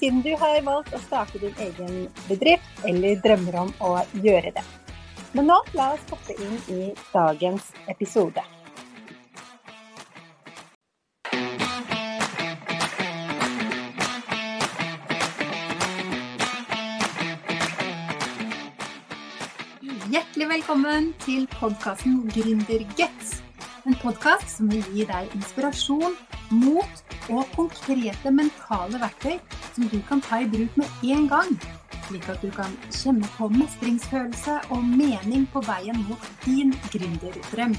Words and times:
siden 0.00 0.22
du 0.24 0.30
har 0.40 0.62
valgt 0.64 0.94
å 0.96 1.00
starte 1.04 1.40
din 1.42 1.56
egen 1.60 2.06
bedrift 2.24 2.86
eller 2.88 3.20
drømmer 3.20 3.58
om 3.66 3.74
å 3.84 3.90
gjøre 4.24 4.54
det. 4.56 4.64
Men 5.36 5.50
nå 5.50 5.58
la 5.76 5.92
oss 5.94 6.06
hoppe 6.10 6.34
inn 6.40 6.56
i 6.72 6.80
dagens 7.12 7.68
episode. 7.92 8.42
Hjertelig 20.10 20.48
velkommen 20.56 21.12
til 21.22 21.44
podkasten 21.60 22.24
Gründerguts. 22.32 23.36
En 23.86 23.94
podkast 24.00 24.56
som 24.56 24.72
vil 24.72 24.82
gi 24.96 25.04
deg 25.06 25.28
inspirasjon, 25.36 26.16
mot 26.50 27.04
og 27.30 27.46
konkrete 27.54 28.32
mentale 28.34 28.98
verktøy 28.98 29.36
som 29.80 29.88
du 29.88 30.02
kan 30.08 30.20
ta 30.20 30.40
i 30.40 30.48
bruk 30.48 30.76
med 30.76 30.86
en 31.02 31.28
gang. 31.28 31.50
Slik 32.08 32.28
at 32.28 32.42
du 32.42 32.50
kan 32.50 32.72
kjenne 32.92 33.28
på 33.36 33.48
mestringsfølelse 33.48 34.58
og 34.74 34.84
mening 34.84 35.46
på 35.52 35.62
veien 35.64 35.96
mot 36.08 36.26
din 36.44 36.74
gründerdrøm. 36.92 37.76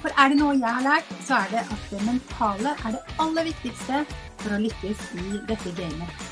For 0.00 0.12
er 0.16 0.30
det 0.32 0.38
noe 0.38 0.54
jeg 0.56 0.72
har 0.78 0.84
lært, 0.84 1.10
så 1.26 1.42
er 1.42 1.52
det 1.52 1.62
at 1.74 1.84
det 1.90 2.00
mentale 2.06 2.72
er 2.84 2.96
det 2.96 3.02
aller 3.20 3.48
viktigste 3.50 4.00
for 4.40 4.54
å 4.56 4.62
lykkes 4.64 5.02
i 5.20 5.40
dette 5.50 5.72
gamet. 5.76 6.24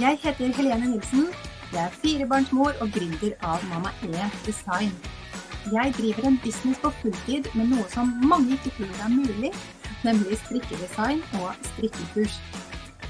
Jeg 0.00 0.18
heter 0.22 0.54
Helene 0.56 0.94
Nilsen. 0.94 1.28
Jeg 1.70 1.84
er 1.84 1.98
firebarnsmor 2.02 2.74
og 2.80 2.90
gründer 2.94 3.36
av 3.46 3.62
Mamma 3.70 3.92
E 4.02 4.30
Design. 4.46 4.94
Jeg 5.70 5.94
driver 5.98 6.26
en 6.26 6.40
business 6.42 6.80
på 6.82 6.90
fulltid 7.02 7.46
med 7.54 7.70
noe 7.70 7.86
som 7.92 8.10
mange 8.24 8.56
ikke 8.56 8.72
tror 8.80 9.04
er 9.04 9.12
mulig, 9.12 9.52
nemlig 10.02 10.40
strikkedesign 10.42 11.22
og 11.38 11.52
strikkekurs. 11.74 12.40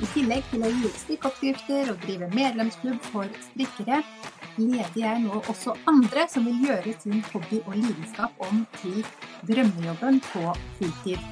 I 0.01 0.07
tillegg 0.15 0.47
til 0.49 0.63
å 0.65 0.69
gi 0.73 0.91
strikkeoppskrifter 1.03 1.91
og 1.93 2.05
drive 2.07 2.31
medlemsklubb 2.33 3.03
for 3.11 3.29
strikkere, 3.51 3.99
leder 4.57 4.97
jeg 4.97 5.25
nå 5.27 5.43
også 5.53 5.75
andre 5.91 6.25
som 6.33 6.47
vil 6.49 6.63
gjøre 6.65 6.95
sin 7.03 7.21
hobby 7.33 7.61
og 7.67 7.77
lidenskap 7.77 8.41
om 8.47 8.63
til 8.81 9.03
drømmejobben 9.51 10.23
på 10.31 10.55
fulltid. 10.79 11.27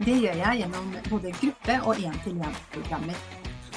Det 0.00 0.16
gjør 0.24 0.42
jeg 0.42 0.62
gjennom 0.62 0.90
både 1.06 1.32
gruppe- 1.38 1.78
og 1.86 2.02
én-til-én-programmer. 2.02 3.22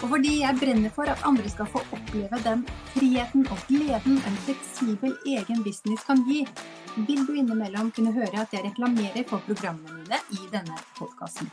Og 0.02 0.10
fordi 0.16 0.34
jeg 0.42 0.58
brenner 0.60 0.92
for 0.96 1.08
at 1.14 1.22
andre 1.30 1.50
skal 1.52 1.70
få 1.70 1.84
oppleve 1.96 2.40
den 2.44 2.66
friheten 2.96 3.46
og 3.54 3.62
gleden 3.70 4.18
en 4.18 4.40
fleksibel 4.48 5.14
egen 5.36 5.62
business 5.64 6.04
kan 6.10 6.26
gi, 6.28 6.42
vil 7.08 7.22
du 7.28 7.38
innimellom 7.38 7.94
kunne 7.94 8.12
høre 8.18 8.44
at 8.44 8.54
jeg 8.56 8.66
reklamerer 8.66 9.30
for 9.30 9.46
programmene 9.46 10.04
mine 10.04 10.20
i 10.32 10.50
denne 10.52 10.78
podkasten. 10.98 11.50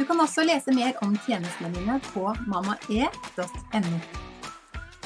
Du 0.00 0.06
kan 0.08 0.20
også 0.20 0.46
lese 0.48 0.72
mer 0.72 0.96
om 1.04 1.12
tjenestene 1.26 1.68
mine 1.74 1.98
på 2.06 2.22
mammae.no. 2.48 3.98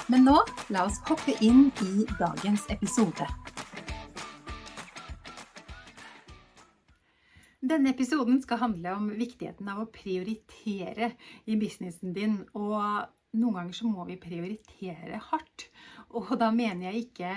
Men 0.07 0.23
nå, 0.23 0.35
la 0.71 0.85
oss 0.87 1.01
hoppe 1.09 1.35
inn 1.43 1.65
i 1.83 2.05
dagens 2.21 2.69
episode. 2.71 3.27
Denne 7.59 7.91
episoden 7.91 8.39
skal 8.45 8.63
handle 8.63 8.95
om 8.95 9.11
viktigheten 9.19 9.75
av 9.75 9.83
å 9.83 9.91
prioritere 9.91 11.11
i 11.51 11.59
businessen 11.59 12.15
din. 12.15 12.39
Og 12.55 12.79
noen 13.35 13.59
ganger 13.59 13.75
så 13.75 13.91
må 13.91 14.07
vi 14.07 14.21
prioritere 14.23 15.19
hardt. 15.33 15.73
Og 16.15 16.37
da 16.39 16.55
mener 16.55 16.93
jeg 16.93 17.09
ikke 17.09 17.35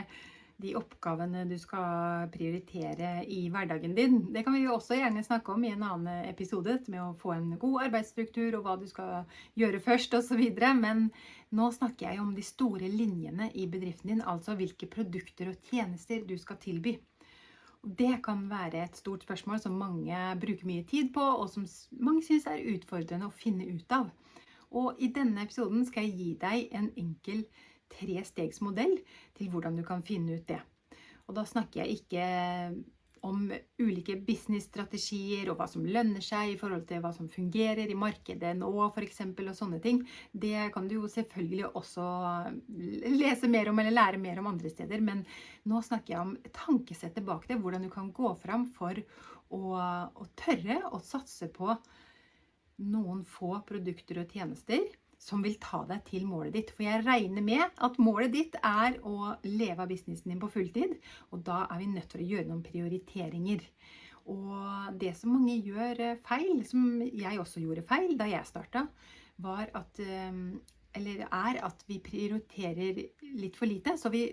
de 0.58 0.74
oppgavene 0.78 1.44
du 1.46 1.56
skal 1.62 2.30
prioritere 2.34 3.22
i 3.30 3.44
hverdagen 3.54 3.94
din. 3.98 4.16
Det 4.34 4.42
kan 4.46 4.56
vi 4.56 4.64
jo 4.64 4.74
også 4.74 4.98
gjerne 4.98 5.22
snakke 5.26 5.54
om 5.54 5.66
i 5.66 5.72
en 5.76 5.84
annen 5.86 6.24
episode, 6.26 6.80
med 6.90 7.02
å 7.04 7.18
få 7.20 7.36
en 7.36 7.52
god 7.62 7.84
arbeidsstruktur 7.88 8.58
og 8.58 8.66
hva 8.66 8.78
du 8.82 8.88
skal 8.90 9.28
gjøre 9.60 9.82
først 9.86 10.18
osv. 10.18 10.42
Men 10.82 11.08
nå 11.54 11.70
snakker 11.76 12.10
jeg 12.10 12.24
om 12.24 12.34
de 12.34 12.46
store 12.46 12.90
linjene 12.90 13.52
i 13.54 13.68
bedriften 13.70 14.16
din, 14.16 14.26
altså 14.26 14.58
hvilke 14.58 14.90
produkter 14.90 15.54
og 15.54 15.70
tjenester 15.70 16.26
du 16.26 16.34
skal 16.42 16.58
tilby. 16.64 16.98
Det 17.88 18.18
kan 18.26 18.48
være 18.50 18.82
et 18.82 18.98
stort 18.98 19.24
spørsmål 19.24 19.62
som 19.62 19.78
mange 19.78 20.18
bruker 20.42 20.68
mye 20.68 20.84
tid 20.90 21.14
på, 21.14 21.22
og 21.22 21.52
som 21.54 21.70
mange 22.02 22.26
syns 22.26 22.50
er 22.50 22.66
utfordrende 22.74 23.30
å 23.30 23.38
finne 23.46 23.70
ut 23.70 23.94
av. 23.94 24.10
Og 24.74 24.98
i 25.00 25.14
denne 25.14 25.46
episoden 25.46 25.86
skal 25.88 26.10
jeg 26.10 26.18
gi 26.18 26.32
deg 26.42 26.74
en 26.76 26.90
enkel 26.98 27.46
trestegsmodell 27.94 28.98
til 29.38 29.52
hvordan 29.54 29.80
du 29.80 29.86
kan 29.88 30.04
finne 30.06 30.38
ut 30.40 30.48
det. 30.50 30.62
Og 31.28 31.36
da 31.36 31.44
snakker 31.48 31.84
jeg 31.84 32.00
ikke 32.00 32.28
om 33.26 33.48
ulike 33.82 34.16
businessstrategier 34.24 35.50
og 35.50 35.58
hva 35.60 35.68
som 35.70 35.86
lønner 35.86 36.24
seg 36.24 36.54
i 36.54 36.58
forhold 36.60 36.86
til 36.90 37.02
hva 37.04 37.12
som 37.16 37.30
fungerer 37.32 37.90
i 37.90 37.98
markedet 37.98 38.54
nå 38.58 38.70
f.eks. 38.88 39.22
og 39.34 39.54
sånne 39.58 39.80
ting. 39.84 40.04
Det 40.32 40.70
kan 40.74 40.88
du 40.88 40.98
jo 41.00 41.12
selvfølgelig 41.12 41.72
også 41.74 42.08
lese 43.18 43.50
mer 43.52 43.72
om 43.72 43.82
eller 43.82 43.96
lære 43.96 44.22
mer 44.22 44.42
om 44.42 44.52
andre 44.54 44.72
steder. 44.72 45.04
Men 45.04 45.26
nå 45.68 45.82
snakker 45.86 46.14
jeg 46.14 46.24
om 46.24 46.36
tankesettet 46.56 47.26
bak 47.28 47.48
det. 47.50 47.60
Hvordan 47.62 47.88
du 47.88 47.92
kan 47.94 48.12
gå 48.16 48.34
fram 48.42 48.68
for 48.78 48.98
å, 49.50 49.62
å 49.78 50.30
tørre 50.38 50.82
å 50.92 51.02
satse 51.04 51.50
på 51.54 51.74
noen 52.88 53.24
få 53.26 53.58
produkter 53.66 54.22
og 54.22 54.34
tjenester 54.34 54.86
som 55.22 55.44
vil 55.44 55.58
ta 55.62 55.82
deg 55.90 56.04
til 56.08 56.26
målet 56.30 56.56
ditt. 56.56 56.74
For 56.76 56.86
jeg 56.86 57.06
regner 57.06 57.44
med 57.46 57.64
at 57.84 58.00
målet 58.02 58.34
ditt 58.36 58.58
er 58.62 59.00
å 59.06 59.34
leve 59.48 59.84
av 59.84 59.92
businessen 59.92 60.34
din 60.34 60.42
på 60.42 60.52
fulltid. 60.54 60.98
Og 61.34 61.44
da 61.48 61.66
er 61.68 61.82
vi 61.82 61.92
nødt 61.92 62.10
til 62.14 62.24
å 62.24 62.30
gjøre 62.32 62.50
noen 62.50 62.66
prioriteringer. 62.66 63.66
Og 64.28 64.98
det 65.00 65.14
som 65.18 65.32
mange 65.36 65.56
gjør 65.64 66.02
eh, 66.04 66.18
feil, 66.28 66.60
som 66.68 67.00
jeg 67.06 67.40
også 67.40 67.64
gjorde 67.64 67.86
feil 67.88 68.18
da 68.20 68.28
jeg 68.28 68.50
starta, 68.50 68.88
var 69.44 69.72
at 69.78 70.02
eh, 70.04 70.42
Eller 70.98 71.28
er 71.28 71.60
at 71.62 71.84
vi 71.86 72.00
prioriterer 72.02 73.04
litt 73.38 73.58
for 73.58 73.70
lite. 73.70 73.98
Så 74.02 74.10
vi 74.10 74.24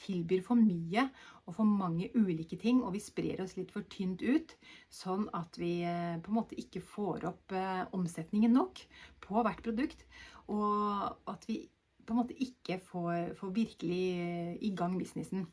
tilbyr 0.00 0.42
for 0.46 0.58
mye 0.58 1.06
og 1.46 1.56
for 1.56 1.68
mange 1.68 2.10
ulike 2.14 2.58
ting, 2.60 2.82
og 2.84 2.94
vi 2.94 3.02
sprer 3.02 3.42
oss 3.44 3.56
litt 3.58 3.72
for 3.74 3.86
tynt 3.92 4.22
ut, 4.22 4.54
sånn 4.92 5.26
at 5.36 5.58
vi 5.60 5.80
eh, 5.86 6.16
på 6.22 6.32
en 6.32 6.38
måte 6.40 6.58
ikke 6.60 6.82
får 6.84 7.26
opp 7.30 7.56
eh, 7.56 7.82
omsetningen 7.96 8.54
nok 8.56 8.82
på 9.24 9.44
hvert 9.46 9.62
produkt, 9.66 10.06
og 10.50 11.30
at 11.30 11.46
vi 11.50 11.62
på 12.10 12.16
en 12.16 12.24
måte 12.24 12.34
ikke 12.42 12.80
får, 12.82 13.36
får, 13.38 13.50
virkelig 13.54 14.04
eh, 14.18 14.54
i 14.66 14.72
gang 14.74 14.96
businessen. 14.98 15.44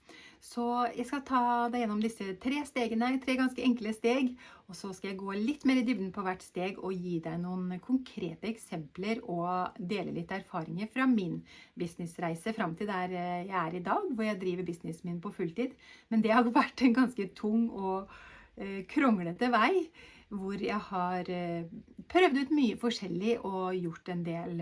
Så 0.42 0.64
jeg 0.96 1.06
skal 1.06 1.22
ta 1.28 1.42
deg 1.70 1.84
gjennom 1.84 2.00
disse 2.02 2.26
tre 2.42 2.64
stegene, 2.66 3.12
tre 3.22 3.36
ganske 3.38 3.62
enkle 3.62 3.94
steg. 3.94 4.32
Og 4.66 4.78
så 4.78 4.90
skal 4.96 5.12
jeg 5.12 5.20
gå 5.22 5.36
litt 5.38 5.68
mer 5.70 5.80
i 5.80 5.86
dybden 5.86 6.10
på 6.16 6.24
hvert 6.26 6.42
steg 6.42 6.80
og 6.82 6.96
gi 6.98 7.20
deg 7.24 7.38
noen 7.44 7.78
konkrete 7.84 8.50
eksempler 8.50 9.22
og 9.30 9.78
dele 9.78 10.16
litt 10.16 10.34
erfaringer 10.34 10.90
fra 10.92 11.06
min 11.10 11.38
businessreise 11.78 12.56
fram 12.58 12.74
til 12.80 12.90
der 12.90 13.14
eh, 13.14 13.46
jeg 13.46 13.58
er 13.62 13.78
i 13.78 13.86
dag, 13.86 14.10
hvor 14.10 14.26
jeg 14.26 14.42
driver 14.42 14.68
businessen 14.72 15.12
min 15.12 15.22
på 15.22 15.34
fulltid. 15.38 15.78
Men 16.10 16.26
det 16.26 16.34
har 16.34 16.48
vært 16.58 16.82
en 16.82 16.98
ganske 16.98 17.30
tung 17.38 17.70
og 17.70 18.10
eh, 18.58 18.82
kronglete 18.90 19.54
vei 19.54 19.90
hvor 20.28 20.60
jeg 20.60 20.76
har 20.90 21.30
prøvd 22.12 22.40
ut 22.42 22.50
mye 22.52 22.76
forskjellig 22.82 23.38
og 23.48 23.78
gjort 23.80 24.10
en 24.12 24.24
del 24.26 24.58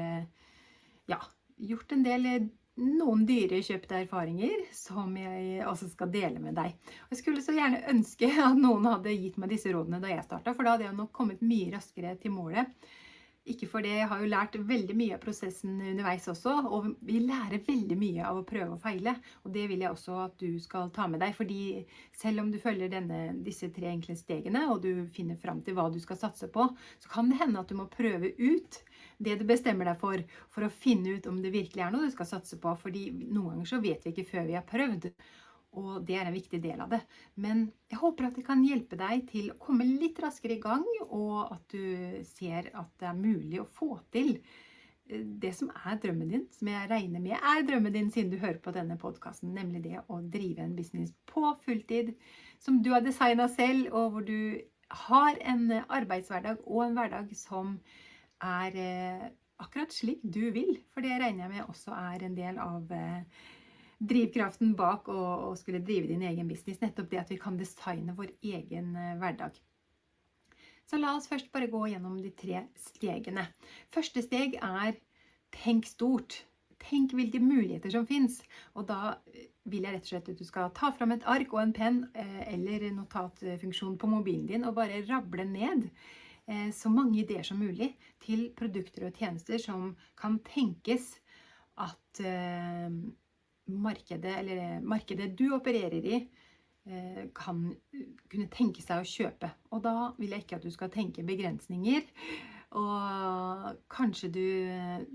ja, 1.10 1.18
gjort 1.57 1.96
en 1.96 2.04
del 2.06 2.25
eh, 2.30 2.48
noen 2.75 3.24
dyre 3.28 3.62
kjøpte 3.63 4.02
erfaringer 4.04 4.66
som 4.75 5.16
jeg 5.19 5.63
også 5.63 5.88
skal 5.94 6.12
dele 6.12 6.42
med 6.44 6.57
deg. 6.57 6.75
Jeg 7.12 7.22
skulle 7.22 7.44
så 7.44 7.56
gjerne 7.56 7.86
ønske 7.94 8.30
at 8.50 8.60
noen 8.60 8.90
hadde 8.90 9.16
gitt 9.16 9.40
meg 9.40 9.54
disse 9.56 9.72
rådene 9.72 10.02
da 10.04 10.12
jeg 10.12 10.28
starta, 10.28 10.56
for 10.56 10.68
da 10.68 10.75
hadde 10.75 10.90
jeg 10.90 11.00
nok 11.00 11.16
kommet 11.16 11.44
mye 11.46 11.72
raskere 11.78 12.16
til 12.19 12.36
målet. 12.36 12.72
Ikke 13.46 13.68
for 13.69 13.86
det, 13.86 13.92
jeg 13.94 14.10
har 14.10 14.22
jo 14.24 14.30
lært 14.31 14.56
veldig 14.57 14.94
mye 14.98 15.13
av 15.13 15.22
prosessen 15.22 15.75
underveis 15.78 16.24
også, 16.31 16.54
og 16.66 16.88
vi 17.06 17.19
lærer 17.22 17.62
veldig 17.68 17.98
mye 18.02 18.24
av 18.25 18.40
å 18.40 18.46
prøve 18.48 18.74
og 18.74 18.81
feile. 18.81 19.13
Og 19.46 19.54
det 19.54 19.68
vil 19.69 19.84
jeg 19.86 19.94
også 19.94 20.16
at 20.24 20.40
du 20.42 20.57
skal 20.63 20.90
ta 20.96 21.06
med 21.06 21.22
deg, 21.22 21.36
fordi 21.38 21.84
selv 22.18 22.42
om 22.42 22.50
du 22.50 22.57
følger 22.62 22.90
denne, 22.90 23.19
disse 23.46 23.69
tre 23.75 23.92
enkle 23.92 24.18
stegene, 24.18 24.66
og 24.74 24.81
du 24.81 25.06
finner 25.13 25.38
fram 25.38 25.62
til 25.62 25.78
hva 25.78 25.92
du 25.94 26.00
skal 26.02 26.18
satse 26.24 26.50
på, 26.50 26.66
så 26.98 27.12
kan 27.12 27.30
det 27.30 27.38
hende 27.44 27.62
at 27.62 27.69
du 27.69 27.78
må 27.78 27.86
prøve 27.94 28.34
ut 28.34 28.81
det 29.18 29.38
du 29.40 29.46
bestemmer 29.48 29.90
deg 29.90 29.98
for, 30.02 30.22
for 30.52 30.68
å 30.68 30.74
finne 30.74 31.18
ut 31.18 31.28
om 31.32 31.42
det 31.44 31.54
virkelig 31.54 31.84
er 31.86 31.94
noe 31.94 32.08
du 32.08 32.14
skal 32.14 32.30
satse 32.30 32.60
på. 32.62 32.76
fordi 32.82 33.10
noen 33.24 33.56
ganger 33.56 33.72
så 33.72 33.82
vet 33.84 34.06
vi 34.06 34.14
ikke 34.14 34.30
før 34.32 34.48
vi 34.50 34.58
har 34.58 34.68
prøvd. 34.68 35.10
Og 35.76 36.06
det 36.08 36.16
er 36.16 36.30
en 36.30 36.36
viktig 36.36 36.62
del 36.64 36.80
av 36.80 36.94
det. 36.94 37.02
Men 37.44 37.66
jeg 37.92 38.00
håper 38.00 38.30
at 38.30 38.38
det 38.40 38.46
kan 38.48 38.64
hjelpe 38.64 38.96
deg 39.00 39.26
til 39.28 39.50
å 39.52 39.58
komme 39.60 39.88
litt 39.88 40.22
raskere 40.24 40.56
i 40.56 40.64
gang, 40.64 40.86
og 41.10 41.52
at 41.52 41.76
du 41.76 42.24
ser 42.30 42.72
at 42.72 42.94
det 43.02 43.10
er 43.10 43.20
mulig 43.20 43.60
å 43.60 43.68
få 43.76 43.98
til 44.16 44.38
det 45.06 45.52
som 45.54 45.70
er 45.86 46.00
drømmen 46.02 46.32
din, 46.32 46.46
som 46.56 46.70
jeg 46.72 46.90
regner 46.90 47.22
med 47.22 47.36
er 47.38 47.66
drømmen 47.68 47.94
din 47.94 48.08
siden 48.14 48.32
du 48.32 48.40
hører 48.42 48.58
på 48.64 48.74
denne 48.74 48.98
podkasten, 48.98 49.54
nemlig 49.54 49.84
det 49.84 50.00
å 50.10 50.18
drive 50.34 50.64
en 50.64 50.74
business 50.78 51.14
på 51.30 51.52
fulltid 51.66 52.16
som 52.64 52.82
du 52.82 52.90
har 52.94 53.06
designa 53.06 53.46
selv, 53.52 53.92
og 53.94 54.16
hvor 54.16 54.26
du 54.26 54.62
har 55.06 55.38
en 55.46 55.68
arbeidshverdag 55.84 56.66
og 56.66 56.82
en 56.86 56.98
hverdag 56.98 57.30
som 57.38 57.76
er 58.45 58.80
eh, 58.80 59.27
akkurat 59.62 59.94
slik 59.94 60.24
du 60.24 60.50
vil. 60.56 60.80
For 60.94 61.06
det 61.06 61.19
regner 61.19 61.45
jeg 61.45 61.53
med 61.53 61.69
også 61.69 61.94
er 61.97 62.25
en 62.25 62.38
del 62.38 62.59
av 62.62 62.92
eh, 62.94 63.45
drivkraften 64.00 64.75
bak 64.77 65.09
å, 65.12 65.53
skulle 65.59 65.83
drive 65.86 66.12
din 66.12 66.25
egen 66.27 66.50
business. 66.51 66.81
Nettopp 66.81 67.12
det 67.12 67.24
at 67.24 67.31
vi 67.33 67.39
kan 67.42 67.59
designe 67.59 68.18
vår 68.18 68.36
egen 68.42 68.95
eh, 68.95 69.15
hverdag. 69.21 69.62
Så 70.86 71.00
la 71.01 71.15
oss 71.18 71.30
først 71.30 71.50
bare 71.53 71.71
gå 71.71 71.88
gjennom 71.89 72.19
de 72.21 72.30
tre 72.38 72.68
stegene. 72.77 73.47
Første 73.94 74.21
steg 74.21 74.59
er 74.62 75.00
tenk 75.56 75.88
stort. 75.89 76.44
Tenk 76.86 77.15
hvilke 77.18 77.39
muligheter 77.42 77.89
som 77.89 78.06
fins. 78.06 78.44
Og 78.77 78.86
da 78.92 79.15
vil 79.65 79.88
jeg 79.88 79.95
rett 79.95 80.06
og 80.06 80.12
slett 80.12 80.30
at 80.30 80.38
du 80.38 80.45
skal 80.45 80.69
ta 80.77 80.92
fram 80.94 81.15
et 81.15 81.25
ark 81.25 81.56
og 81.56 81.63
en 81.63 81.74
penn 81.74 81.97
eller 82.45 82.86
notatfunksjon 82.94 83.95
på 83.97 84.09
mobilen 84.12 84.45
din 84.51 84.68
og 84.68 84.75
bare 84.77 85.01
rable 85.07 85.47
ned 85.50 85.88
så 86.77 86.92
mange 86.94 87.24
ideer 87.24 87.42
som 87.42 87.57
mulig 87.57 87.88
til 88.21 88.51
produkter 88.57 89.07
og 89.07 89.18
tjenester 89.18 89.57
som 89.57 89.88
kan 90.19 90.36
tenkes 90.45 91.07
at 91.81 92.21
markedet, 93.65 94.36
eller 94.44 94.83
markedet 94.86 95.31
du 95.39 95.47
opererer 95.57 96.06
i, 96.06 96.19
Eh, 96.86 97.24
kan 97.33 97.62
kunne 98.30 98.45
tenke 98.53 98.83
seg 98.86 99.01
å 99.01 99.09
kjøpe. 99.09 99.50
Og 99.74 99.81
da 99.81 100.12
vil 100.19 100.36
jeg 100.36 100.44
ikke 100.44 100.59
at 100.59 100.65
du 100.68 100.74
skal 100.74 100.92
tenke 100.94 101.25
begrensninger. 101.25 102.03
Og 102.75 103.80
kanskje 103.92 104.30
du 104.36 104.45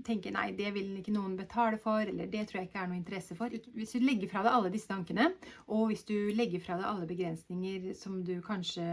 tenker 0.07 0.33
nei, 0.33 0.47
det 0.57 0.71
vil 0.73 0.95
ikke 0.97 1.13
noen 1.13 1.35
betale 1.37 1.77
for, 1.81 2.01
eller 2.01 2.29
det 2.31 2.47
tror 2.49 2.61
jeg 2.61 2.69
ikke 2.71 2.81
er 2.81 2.89
noe 2.89 2.97
interesse 2.97 3.37
for. 3.37 3.53
Hvis 3.77 3.93
du 3.93 4.01
legger 4.01 4.31
fra 4.31 4.41
deg 4.45 4.55
alle 4.55 4.73
disse 4.73 4.89
tankene, 4.89 5.29
og 5.69 5.91
hvis 5.91 6.05
du 6.09 6.15
legger 6.37 6.63
fra 6.63 6.79
deg 6.79 6.89
alle 6.89 7.09
begrensninger 7.09 7.91
som 7.97 8.21
du 8.25 8.39
kanskje 8.45 8.87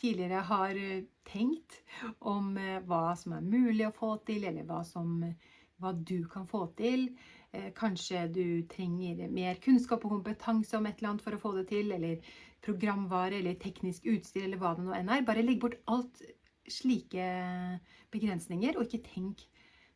tidligere 0.00 0.44
har 0.48 0.80
tenkt 1.28 1.82
om 2.24 2.54
eh, 2.56 2.78
hva 2.88 3.12
som 3.20 3.36
er 3.36 3.44
mulig 3.44 3.84
å 3.88 3.96
få 3.96 4.14
til, 4.28 4.48
eller 4.48 4.64
hva, 4.68 4.80
som, 4.88 5.20
hva 5.76 5.92
du 5.92 6.22
kan 6.32 6.48
få 6.48 6.64
til, 6.78 7.10
Eh, 7.52 7.72
kanskje 7.74 8.26
du 8.28 8.62
trenger 8.68 9.28
mer 9.32 9.56
kunnskap 9.64 10.02
og 10.04 10.18
kompetanse 10.18 10.76
om 10.76 10.86
et 10.86 10.98
eller 10.98 11.14
annet 11.14 11.24
for 11.24 11.36
å 11.36 11.40
få 11.40 11.52
det 11.56 11.68
til, 11.70 11.92
eller 11.96 12.26
programvare 12.64 13.38
eller 13.38 13.56
teknisk 13.62 14.04
utstyr 14.10 14.44
eller 14.44 14.60
hva 14.60 14.74
det 14.76 14.84
nå 14.84 14.92
enn 14.92 15.08
er. 15.14 15.24
Bare 15.24 15.44
legg 15.46 15.62
bort 15.62 15.78
alt 15.88 16.20
slike 16.72 17.28
begrensninger, 18.12 18.76
og 18.76 18.86
ikke 18.86 19.04
tenk 19.06 19.46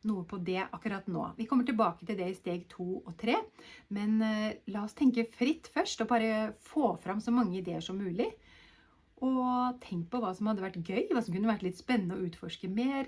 noe 0.07 0.25
på 0.27 0.39
det 0.43 0.59
akkurat 0.65 1.05
nå. 1.07 1.29
Vi 1.37 1.47
kommer 1.47 1.67
tilbake 1.67 2.05
til 2.05 2.17
det 2.19 2.27
i 2.29 2.35
steg 2.35 2.65
to 2.71 2.87
og 2.99 3.13
tre, 3.19 3.37
men 3.95 4.17
eh, 4.25 4.49
la 4.73 4.83
oss 4.83 4.97
tenke 4.97 5.27
fritt 5.31 5.69
først, 5.73 6.03
og 6.03 6.11
bare 6.11 6.51
få 6.67 6.95
fram 7.03 7.23
så 7.23 7.31
mange 7.31 7.61
ideer 7.61 7.83
som 7.83 8.01
mulig. 8.01 8.27
Og 9.23 9.79
tenk 9.85 10.09
på 10.11 10.19
hva 10.19 10.33
som 10.35 10.49
hadde 10.51 10.65
vært 10.65 10.83
gøy, 10.83 11.07
hva 11.13 11.23
som 11.23 11.31
kunne 11.31 11.51
vært 11.53 11.63
litt 11.63 11.79
spennende 11.79 12.19
å 12.19 12.27
utforske 12.27 12.67
mer 12.67 13.07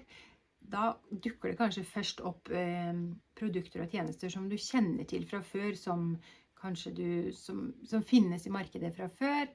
da 0.71 0.95
dukker 1.09 1.51
det 1.51 1.59
kanskje 1.59 1.85
først 1.87 2.23
opp 2.25 2.49
eh, 2.53 2.93
produkter 3.37 3.83
og 3.83 3.93
tjenester 3.93 4.31
som 4.33 4.47
du 4.49 4.57
kjenner 4.57 5.07
til 5.09 5.25
fra 5.29 5.41
før, 5.45 5.75
som 5.77 6.15
du, 6.65 7.31
som, 7.37 7.67
som, 7.85 8.01
finnes 8.01 8.47
i 8.47 8.53
markedet 8.53 8.89
fra 8.95 9.05
før. 9.13 9.51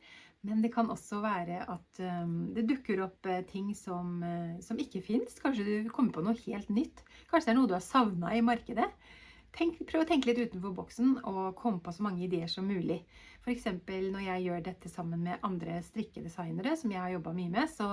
Men 0.47 0.63
det 0.65 0.71
kan 0.73 0.89
også 0.89 1.21
være 1.21 1.61
at 1.69 2.01
um, 2.01 2.53
det 2.57 2.65
dukker 2.71 3.03
opp 3.05 3.29
uh, 3.29 3.43
ting 3.49 3.75
som, 3.77 4.23
uh, 4.25 4.57
som 4.65 4.79
ikke 4.81 5.03
fins. 5.05 5.37
Kanskje 5.43 5.67
du 5.67 5.91
kommer 5.93 6.15
på 6.15 6.25
noe 6.25 6.39
helt 6.47 6.71
nytt. 6.73 7.03
Kanskje 7.29 7.51
det 7.51 7.55
er 7.55 7.59
noe 7.59 7.69
du 7.69 7.77
har 7.77 7.85
savna 7.85 8.33
i 8.37 8.45
markedet. 8.45 8.89
Tenk, 9.57 9.81
prøv 9.91 10.05
å 10.05 10.09
tenke 10.09 10.31
litt 10.31 10.41
utenfor 10.41 10.73
boksen 10.77 11.17
og 11.27 11.57
komme 11.59 11.83
på 11.85 11.93
så 11.93 12.07
mange 12.07 12.25
ideer 12.25 12.49
som 12.49 12.69
mulig. 12.71 13.01
F.eks. 13.43 13.67
når 13.89 14.23
jeg 14.23 14.45
gjør 14.47 14.67
dette 14.69 14.93
sammen 14.93 15.25
med 15.27 15.43
andre 15.47 15.81
strikkedesignere, 15.85 16.77
som 16.79 16.93
jeg 16.95 17.03
har 17.03 17.17
jobba 17.17 17.35
mye 17.37 17.53
med, 17.53 17.73
så 17.73 17.89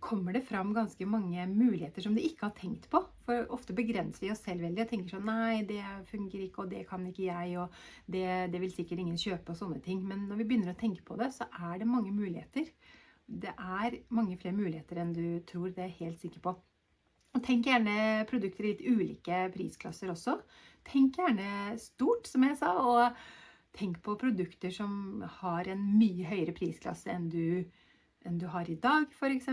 kommer 0.00 0.32
det 0.32 0.44
fram 0.46 0.70
ganske 0.74 1.06
mange 1.06 1.46
muligheter 1.50 2.04
som 2.04 2.14
de 2.16 2.24
ikke 2.26 2.46
har 2.46 2.54
tenkt 2.56 2.88
på. 2.90 3.00
For 3.26 3.48
ofte 3.54 3.74
begrenser 3.76 4.24
vi 4.24 4.30
oss 4.32 4.42
selv 4.44 4.64
veldig 4.64 4.84
og 4.84 4.92
tenker 4.92 5.16
sånn 5.16 5.28
Nei, 5.28 5.64
det 5.68 5.82
fungerer 6.10 6.46
ikke, 6.46 6.64
og 6.64 6.72
det 6.72 6.84
kan 6.88 7.04
ikke 7.08 7.26
jeg, 7.26 7.56
og 7.60 7.74
det, 8.06 8.24
det, 8.52 8.62
vil 8.62 8.74
sikkert 8.74 9.02
ingen 9.04 9.20
kjøpe, 9.20 9.52
og 9.52 9.60
sånne 9.60 9.82
ting. 9.84 10.04
Men 10.08 10.26
når 10.30 10.42
vi 10.42 10.48
begynner 10.50 10.72
å 10.74 10.80
tenke 10.80 11.04
på 11.06 11.18
det, 11.20 11.30
så 11.36 11.48
er 11.58 11.80
det 11.80 11.90
mange 11.90 12.14
muligheter. 12.14 12.70
Det 13.28 13.52
er 13.52 13.98
mange 14.16 14.38
flere 14.40 14.56
muligheter 14.56 15.02
enn 15.02 15.12
du 15.16 15.26
tror, 15.48 15.68
det 15.72 15.84
er 15.84 15.92
jeg 15.92 16.00
helt 16.06 16.22
sikker 16.24 16.44
på. 16.46 16.54
Og 17.36 17.44
tenk 17.44 17.68
gjerne 17.68 18.24
produkter 18.28 18.64
i 18.64 18.72
litt 18.72 18.86
ulike 18.88 19.42
prisklasser 19.52 20.14
også. 20.14 20.38
Tenk 20.88 21.18
gjerne 21.20 21.76
stort, 21.80 22.30
som 22.30 22.46
jeg 22.46 22.56
sa, 22.58 22.72
og 22.80 23.76
tenk 23.76 24.00
på 24.02 24.16
produkter 24.18 24.72
som 24.74 25.20
har 25.42 25.68
en 25.68 25.84
mye 25.98 26.24
høyere 26.26 26.56
prisklasse 26.56 27.12
enn 27.12 27.28
du 27.30 27.44
enn 28.28 28.38
du 28.40 28.46
har 28.52 28.68
i 28.68 28.76
dag, 28.80 29.08
f.eks. 29.10 29.48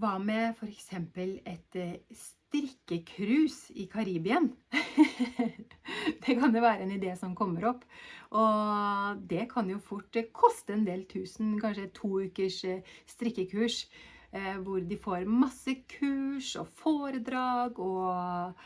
Hva 0.00 0.12
med 0.22 0.54
f.eks. 0.54 0.92
et 0.94 1.76
eh, 1.80 1.96
strikkecruise 2.14 3.74
i 3.80 3.88
Karibien? 3.90 4.50
det 6.22 6.36
kan 6.38 6.54
jo 6.54 6.62
være 6.62 6.84
en 6.84 6.94
idé 6.94 7.16
som 7.18 7.34
kommer 7.36 7.66
opp. 7.72 7.82
Og 8.30 9.24
det 9.30 9.48
kan 9.50 9.68
jo 9.72 9.80
fort 9.82 10.16
eh, 10.16 10.30
koste 10.32 10.76
en 10.76 10.86
del 10.86 11.06
tusen, 11.10 11.56
kanskje 11.60 11.90
to 11.96 12.12
ukers 12.28 12.62
eh, 12.68 12.96
strikkekurs. 13.10 13.84
Hvor 14.30 14.78
de 14.86 14.94
får 14.94 15.24
masse 15.26 15.72
kurs 15.90 16.52
og 16.60 16.68
foredrag 16.78 17.80
og 17.82 18.60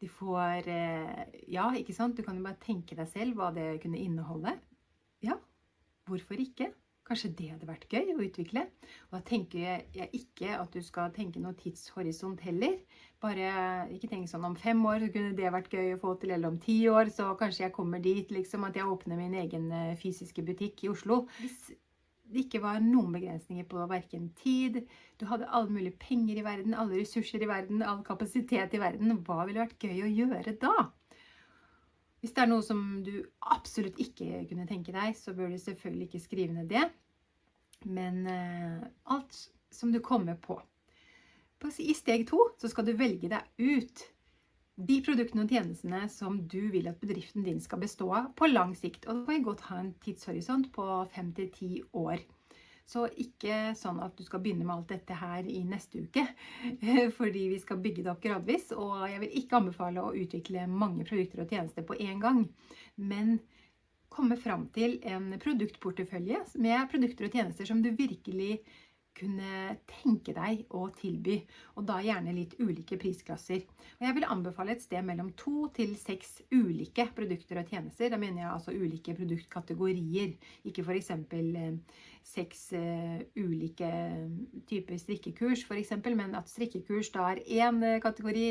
de 0.00 0.08
får 0.10 0.66
Ja, 1.46 1.68
ikke 1.70 1.94
sant? 1.94 2.18
Du 2.18 2.26
kan 2.26 2.34
jo 2.34 2.42
bare 2.42 2.58
tenke 2.58 2.98
deg 2.98 3.06
selv 3.12 3.38
hva 3.38 3.52
det 3.54 3.76
kunne 3.84 4.02
inneholde. 4.02 4.56
Ja, 5.22 5.38
hvorfor 6.10 6.42
ikke? 6.42 6.72
Kanskje 7.04 7.34
det 7.36 7.50
hadde 7.52 7.68
vært 7.68 7.84
gøy 7.92 8.14
å 8.14 8.22
utvikle. 8.24 8.62
Og 9.10 9.18
da 9.18 9.20
tenker 9.28 9.60
jeg 9.92 10.08
ikke 10.16 10.54
at 10.56 10.72
du 10.72 10.80
skal 10.84 11.12
tenke 11.12 11.42
noe 11.42 11.52
tidshorisont 11.58 12.40
heller. 12.46 12.78
Bare 13.20 13.50
ikke 13.92 14.08
tenk 14.08 14.30
sånn 14.30 14.46
om 14.48 14.56
fem 14.56 14.80
år 14.88 15.04
så 15.04 15.10
kunne 15.12 15.36
det 15.36 15.52
vært 15.52 15.72
gøy 15.76 15.94
å 15.94 16.00
få 16.00 16.14
til, 16.20 16.32
eller 16.32 16.54
om 16.54 16.58
ti 16.60 16.78
år 16.88 17.12
så 17.12 17.30
kanskje 17.40 17.66
jeg 17.66 17.76
kommer 17.76 18.00
dit 18.04 18.32
liksom 18.32 18.64
at 18.68 18.78
jeg 18.80 18.88
åpner 18.88 19.20
min 19.20 19.36
egen 19.44 19.68
eh, 19.72 19.96
fysiske 20.00 20.44
butikk 20.48 20.86
i 20.86 20.92
Oslo. 20.94 21.26
Hvis 21.42 21.74
det 22.32 22.46
ikke 22.46 22.62
var 22.64 22.80
noen 22.80 23.12
begrensninger 23.14 23.68
på 23.68 23.84
verken 23.90 24.30
tid, 24.40 24.80
du 25.20 25.28
hadde 25.28 25.48
alle 25.52 25.70
mulige 25.76 26.00
penger 26.00 26.40
i 26.40 26.46
verden, 26.46 26.72
alle 26.72 27.02
ressurser 27.02 27.44
i 27.44 27.50
verden, 27.50 27.84
all 27.84 28.00
kapasitet 28.06 28.72
i 28.74 28.80
verden, 28.80 29.18
hva 29.26 29.44
ville 29.44 29.60
vært 29.60 29.76
gøy 29.84 30.06
å 30.06 30.12
gjøre 30.22 30.56
da? 30.62 30.88
Hvis 32.24 32.32
det 32.32 32.40
er 32.40 32.48
noe 32.48 32.64
som 32.64 32.78
du 33.04 33.18
absolutt 33.52 33.98
ikke 34.00 34.46
kunne 34.48 34.64
tenke 34.64 34.94
deg, 34.96 35.12
så 35.18 35.34
bør 35.36 35.52
du 35.52 35.58
selvfølgelig 35.60 36.06
ikke 36.08 36.24
skrive 36.24 36.56
ned 36.56 36.70
det. 36.72 36.86
Men 37.84 38.26
eh, 38.26 38.80
alt 39.12 39.38
som 39.70 39.92
du 39.92 40.00
kommer 40.00 40.34
på. 40.34 40.60
på. 41.58 41.70
I 41.78 41.94
steg 41.94 42.26
to 42.28 42.40
så 42.60 42.70
skal 42.72 42.86
du 42.88 42.94
velge 42.98 43.30
deg 43.32 43.44
ut 43.58 44.04
de 44.74 44.96
produktene 45.06 45.44
og 45.44 45.52
tjenestene 45.54 46.06
som 46.10 46.40
du 46.50 46.70
vil 46.72 46.88
at 46.90 46.98
bedriften 47.02 47.44
din 47.46 47.60
skal 47.62 47.82
bestå 47.84 48.08
av 48.10 48.32
på 48.38 48.48
lang 48.50 48.74
sikt. 48.78 49.06
Og 49.06 49.22
da 49.22 49.34
kan 49.34 49.46
godt 49.46 49.66
ha 49.68 49.80
en 49.82 49.92
tidshorisont 50.02 50.72
på 50.74 50.86
fem 51.14 51.30
til 51.36 51.52
ti 51.54 51.70
år. 51.92 52.24
Så 52.84 53.06
ikke 53.16 53.72
sånn 53.78 54.02
at 54.04 54.12
du 54.18 54.26
skal 54.26 54.42
begynne 54.44 54.66
med 54.66 54.74
alt 54.74 54.90
dette 54.92 55.16
her 55.16 55.46
i 55.48 55.62
neste 55.64 56.02
uke, 56.04 56.26
fordi 57.18 57.46
vi 57.54 57.60
skal 57.62 57.80
bygge 57.80 58.04
det 58.04 58.12
opp 58.12 58.20
gradvis. 58.24 58.74
Og 58.76 59.06
jeg 59.08 59.22
vil 59.22 59.38
ikke 59.40 59.60
anbefale 59.60 60.04
å 60.04 60.12
utvikle 60.12 60.66
mange 60.68 61.06
produkter 61.08 61.44
og 61.44 61.54
tjenester 61.54 61.86
på 61.86 61.96
én 61.96 62.20
gang. 62.20 62.42
Men 63.00 63.38
komme 64.14 64.38
fram 64.40 64.68
til 64.74 64.96
en 65.02 65.32
produktportefølje 65.42 66.40
med 66.62 66.88
produkter 66.92 67.28
og 67.28 67.34
tjenester 67.34 67.68
som 67.68 67.82
du 67.82 67.90
virkelig 67.98 68.60
kunne 69.14 69.76
tenke 69.88 70.34
deg 70.36 70.64
å 70.74 70.86
tilby, 70.96 71.38
og 71.78 71.86
da 71.88 72.00
gjerne 72.02 72.34
litt 72.34 72.56
ulike 72.60 72.98
prisklasser. 73.00 73.62
Og 73.98 74.06
jeg 74.06 74.16
vil 74.16 74.26
anbefale 74.28 74.74
et 74.74 74.82
sted 74.84 75.04
mellom 75.06 75.30
to 75.38 75.68
til 75.76 75.94
seks 75.98 76.40
ulike 76.52 77.06
produkter 77.16 77.60
og 77.62 77.70
tjenester. 77.70 78.10
Da 78.12 78.18
mener 78.20 78.42
jeg 78.42 78.50
altså 78.50 78.74
ulike 78.74 79.14
produktkategorier, 79.16 80.34
ikke 80.66 80.84
f.eks. 80.84 81.12
Eh, 81.14 82.02
seks 82.24 82.60
uh, 82.72 83.18
ulike 83.36 83.88
typer 84.70 84.96
strikkekurs, 84.96 85.66
f.eks., 85.68 85.92
men 86.16 86.32
at 86.38 86.48
strikkekurs 86.48 87.12
da 87.12 87.28
er 87.34 87.42
én 87.44 87.82
kategori, 88.00 88.46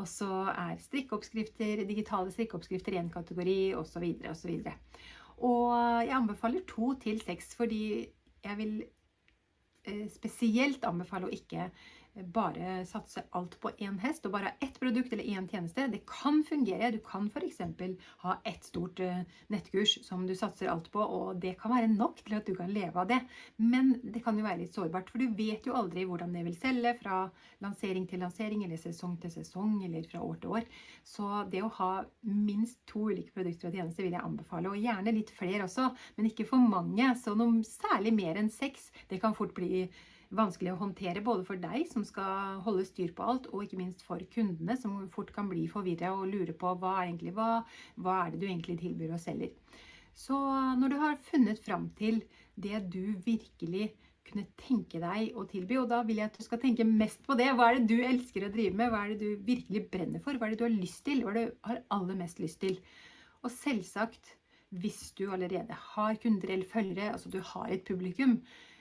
og 0.00 0.08
så 0.08 0.46
er 0.54 0.80
strikkeoppskrifter, 0.80 1.84
digitale 1.88 2.32
strikkeoppskrifter 2.32 2.96
én 2.96 3.12
kategori, 3.12 3.74
osv. 3.76 4.06
osv. 4.32 4.54
Og 5.44 5.74
jeg 6.08 6.16
anbefaler 6.16 6.64
to 6.66 6.94
til 7.04 7.20
seks, 7.20 7.52
fordi 7.58 7.82
jeg 8.46 8.56
vil 8.56 8.78
Eh, 8.80 8.97
spesielt 10.12 10.84
anbefale 10.84 11.28
å 11.28 11.32
ikke 11.32 11.70
bare 12.22 12.84
satse 12.86 13.22
alt 13.36 13.56
på 13.60 13.70
én 13.78 13.98
hest 14.02 14.26
og 14.26 14.34
bare 14.34 14.50
ha 14.50 14.66
ett 14.66 14.78
produkt 14.80 15.12
eller 15.12 15.24
én 15.24 15.46
tjeneste. 15.48 15.86
Det 15.88 16.00
kan 16.06 16.42
fungere. 16.44 16.90
Du 16.90 16.98
kan 17.04 17.28
f.eks. 17.28 17.60
ha 18.24 18.36
ett 18.44 18.64
stort 18.64 19.00
eh, 19.00 19.22
nettkurs 19.48 19.98
som 20.06 20.26
du 20.26 20.34
satser 20.36 20.68
alt 20.68 20.90
på, 20.92 21.00
og 21.00 21.40
det 21.40 21.56
kan 21.60 21.74
være 21.74 21.90
nok 21.92 22.22
til 22.24 22.38
at 22.38 22.46
du 22.46 22.54
kan 22.56 22.72
leve 22.72 23.00
av 23.00 23.08
det. 23.10 23.20
Men 23.56 23.94
det 24.02 24.22
kan 24.24 24.38
jo 24.38 24.46
være 24.46 24.62
litt 24.64 24.74
sårbart, 24.74 25.10
for 25.10 25.22
du 25.22 25.34
vet 25.38 25.66
jo 25.66 25.76
aldri 25.78 26.04
hvordan 26.08 26.34
det 26.34 26.44
vil 26.48 26.58
selge 26.58 26.94
fra 27.02 27.22
lansering 27.64 28.06
til 28.10 28.22
lansering, 28.24 28.64
eller 28.66 28.80
sesong 28.80 29.16
til 29.22 29.32
sesong, 29.34 29.78
eller 29.86 30.06
fra 30.10 30.22
år 30.24 30.42
til 30.42 30.58
år. 30.58 30.68
Så 31.06 31.44
det 31.52 31.64
å 31.64 31.72
ha 31.80 31.92
minst 32.26 32.80
to 32.88 33.08
ulike 33.08 33.34
produkter 33.34 33.70
og 33.70 33.78
tjenester 33.78 34.06
vil 34.06 34.18
jeg 34.18 34.24
anbefale, 34.24 34.72
og 34.72 34.82
gjerne 34.82 35.14
litt 35.14 35.32
flere 35.34 35.66
også, 35.68 35.90
men 36.18 36.30
ikke 36.30 36.48
for 36.48 36.62
mange. 36.62 37.14
Så 37.18 37.34
noe 37.38 37.62
særlig 37.66 38.14
mer 38.16 38.38
enn 38.40 38.52
seks, 38.52 38.90
det 39.10 39.20
kan 39.22 39.36
fort 39.36 39.54
bli 39.56 39.88
vanskelig 40.34 40.74
å 40.74 40.80
håndtere 40.82 41.22
både 41.24 41.44
for 41.48 41.60
deg 41.60 41.86
som 41.90 42.04
skal 42.06 42.58
holde 42.64 42.84
styr 42.88 43.14
på 43.16 43.24
alt, 43.24 43.48
og 43.52 43.64
ikke 43.64 43.80
minst 43.80 44.02
for 44.06 44.22
kundene 44.32 44.76
som 44.80 44.98
fort 45.14 45.32
kan 45.34 45.48
bli 45.50 45.66
forvirra 45.70 46.12
og 46.16 46.28
lure 46.32 46.56
på 46.56 46.74
hva 46.80 46.98
egentlig, 47.04 47.32
hva, 47.36 47.62
hva 47.96 48.18
er 48.24 48.34
det 48.34 48.42
du 48.42 48.48
egentlig 48.48 48.78
tilbyr 48.82 49.14
og 49.16 49.22
selger. 49.22 49.54
Så 50.18 50.36
når 50.80 50.92
du 50.92 50.98
har 51.00 51.20
funnet 51.30 51.62
fram 51.62 51.88
til 51.98 52.20
det 52.58 52.82
du 52.92 53.14
virkelig 53.24 53.92
kunne 54.28 54.48
tenke 54.60 55.00
deg 55.00 55.36
å 55.38 55.44
tilby, 55.48 55.78
og 55.80 55.88
da 55.88 56.02
vil 56.06 56.20
jeg 56.20 56.30
at 56.30 56.38
du 56.38 56.44
skal 56.44 56.60
tenke 56.60 56.84
mest 56.84 57.22
på 57.24 57.36
det. 57.38 57.48
Hva 57.56 57.70
er 57.70 57.78
det 57.78 57.88
du 57.88 58.04
elsker 58.04 58.44
å 58.44 58.50
drive 58.52 58.76
med? 58.76 58.90
Hva 58.92 59.04
er 59.04 59.14
det 59.14 59.20
du 59.22 59.46
virkelig 59.46 59.84
brenner 59.92 60.24
for? 60.24 60.36
Hva 60.36 60.48
er 60.48 60.52
det 60.54 60.60
du 60.60 60.66
har 60.66 60.74
lyst 60.74 61.04
til? 61.06 61.22
Hva 61.24 61.32
er 61.32 61.38
det 61.38 61.44
du 61.48 61.70
har 61.70 61.80
aller 61.96 62.18
mest 62.18 62.42
lyst 62.42 62.60
til? 62.64 62.76
Og 63.40 63.52
selvsagt, 63.54 64.34
hvis 64.82 65.00
du 65.16 65.30
allerede 65.32 65.76
har 65.94 66.18
kunder 66.20 66.50
eller 66.52 66.68
følgere, 66.68 67.14
altså 67.14 67.32
du 67.32 67.38
har 67.54 67.72
et 67.72 67.86
publikum, 67.88 68.36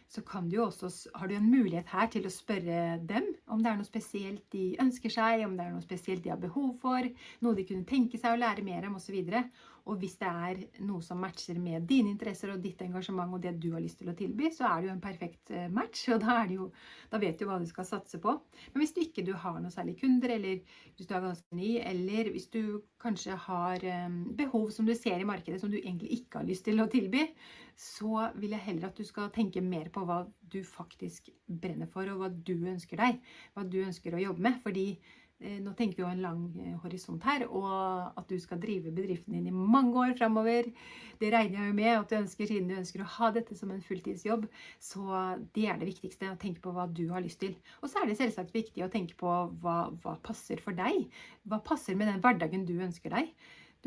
så 0.07 0.23
du 0.47 0.57
også, 0.63 0.89
har 1.15 1.27
du 1.27 1.35
en 1.35 1.49
mulighet 1.51 1.89
her 1.91 2.07
til 2.07 2.27
å 2.27 2.31
spørre 2.31 2.97
dem 3.03 3.27
om 3.51 3.59
det 3.63 3.71
er 3.71 3.79
noe 3.79 3.87
spesielt 3.87 4.45
de 4.55 4.77
ønsker 4.79 5.11
seg, 5.11 5.43
om 5.45 5.57
det 5.57 5.65
er 5.65 5.73
noe 5.75 5.83
spesielt 5.83 6.23
de 6.23 6.31
har 6.31 6.39
behov 6.39 6.77
for, 6.81 7.09
noe 7.43 7.57
de 7.57 7.65
kunne 7.67 7.87
tenke 7.87 8.19
seg 8.19 8.33
å 8.33 8.39
lære 8.39 8.63
mer 8.63 8.87
om 8.87 8.95
osv. 8.95 9.17
Og 9.19 9.76
hvis 9.95 10.17
det 10.19 10.27
er 10.27 10.57
noe 10.83 11.03
som 11.05 11.19
matcher 11.23 11.59
med 11.63 11.85
dine 11.87 12.11
interesser 12.11 12.51
og 12.51 12.61
ditt 12.63 12.81
engasjement 12.83 13.37
og 13.37 13.43
det 13.43 13.53
du 13.61 13.69
har 13.71 13.83
lyst 13.83 14.01
til 14.01 14.11
å 14.11 14.15
tilby, 14.17 14.49
så 14.51 14.65
er 14.67 14.81
det 14.81 14.89
jo 14.89 14.93
en 14.95 15.03
perfekt 15.03 15.51
eh, 15.55 15.69
match, 15.71 16.03
og 16.13 16.19
da, 16.25 16.41
jo, 16.51 16.69
da 17.11 17.21
vet 17.21 17.39
du 17.39 17.45
hva 17.47 17.59
du 17.61 17.67
skal 17.69 17.87
satse 17.87 18.19
på. 18.23 18.33
Men 18.73 18.83
hvis 18.83 18.95
du 18.95 19.01
ikke 19.03 19.23
du 19.27 19.31
har 19.39 19.61
noe 19.63 19.73
særlig 19.73 19.95
kunder, 20.01 20.33
eller 20.35 20.59
hvis 20.97 21.07
du 21.07 21.13
er 21.15 21.23
ganske 21.23 21.59
ny, 21.59 21.69
eller 21.93 22.31
hvis 22.33 22.49
du 22.53 22.61
kanskje 23.01 23.37
har 23.47 23.85
um, 24.07 24.17
behov 24.35 24.71
som 24.75 24.87
du 24.87 24.95
ser 24.97 25.21
i 25.21 25.29
markedet 25.29 25.61
som 25.61 25.71
du 25.71 25.77
egentlig 25.79 26.19
ikke 26.19 26.41
har 26.41 26.49
lyst 26.49 26.65
til 26.67 26.81
å 26.83 26.89
tilby, 26.91 27.23
så 27.77 28.31
vil 28.41 28.55
jeg 28.55 28.65
heller 28.65 28.89
at 28.89 28.97
du 28.97 29.05
skal 29.05 29.29
tenke 29.31 29.61
mer 29.61 29.91
på 29.93 30.01
hva 30.07 30.23
du 30.49 30.63
faktisk 30.65 31.29
brenner 31.45 31.87
for, 31.91 32.09
og 32.09 32.23
hva 32.23 32.31
du 32.33 32.55
ønsker 32.57 32.99
deg, 32.99 33.21
hva 33.53 33.63
du 33.63 33.79
ønsker 33.85 34.17
å 34.17 34.25
jobbe 34.27 34.49
med. 34.49 34.59
fordi 34.65 34.89
Eh, 34.95 35.26
nå 35.37 35.73
tenker 35.77 35.99
vi 35.99 36.01
jo 36.01 36.09
en 36.09 36.21
lang 36.23 36.39
eh, 36.63 36.77
horisont 36.81 37.23
her, 37.27 37.43
og 37.45 37.67
at 38.17 38.25
du 38.29 38.39
skal 38.41 38.61
drive 38.61 38.93
bedriften 38.95 39.35
din 39.35 39.49
i 39.51 39.53
mange 39.53 39.93
år 40.01 40.15
framover. 40.17 40.71
Det 41.21 41.29
regner 41.33 41.59
jeg 41.59 41.69
jo 41.69 41.75
med 41.77 41.91
at 41.91 42.09
du 42.09 42.17
ønsker, 42.17 42.49
siden 42.49 42.71
du 42.71 42.77
ønsker 42.77 43.03
å 43.03 43.11
ha 43.17 43.29
dette 43.35 43.57
som 43.57 43.73
en 43.73 43.83
fulltidsjobb. 43.85 44.47
Så 44.81 45.05
det 45.53 45.67
er 45.69 45.77
det 45.77 45.91
viktigste, 45.91 46.31
å 46.33 46.41
tenke 46.41 46.63
på 46.63 46.73
hva 46.73 46.87
du 46.89 47.05
har 47.11 47.21
lyst 47.25 47.41
til. 47.43 47.53
Og 47.81 47.91
så 47.91 48.01
er 48.01 48.09
det 48.09 48.17
selvsagt 48.21 48.55
viktig 48.55 48.85
å 48.85 48.91
tenke 48.93 49.17
på 49.19 49.37
hva, 49.61 49.77
hva 50.01 50.17
passer 50.25 50.61
for 50.63 50.77
deg. 50.77 51.05
Hva 51.45 51.61
passer 51.65 51.97
med 51.97 52.09
den 52.09 52.21
hverdagen 52.23 52.65
du 52.65 52.75
ønsker 52.77 53.13
deg. 53.13 53.33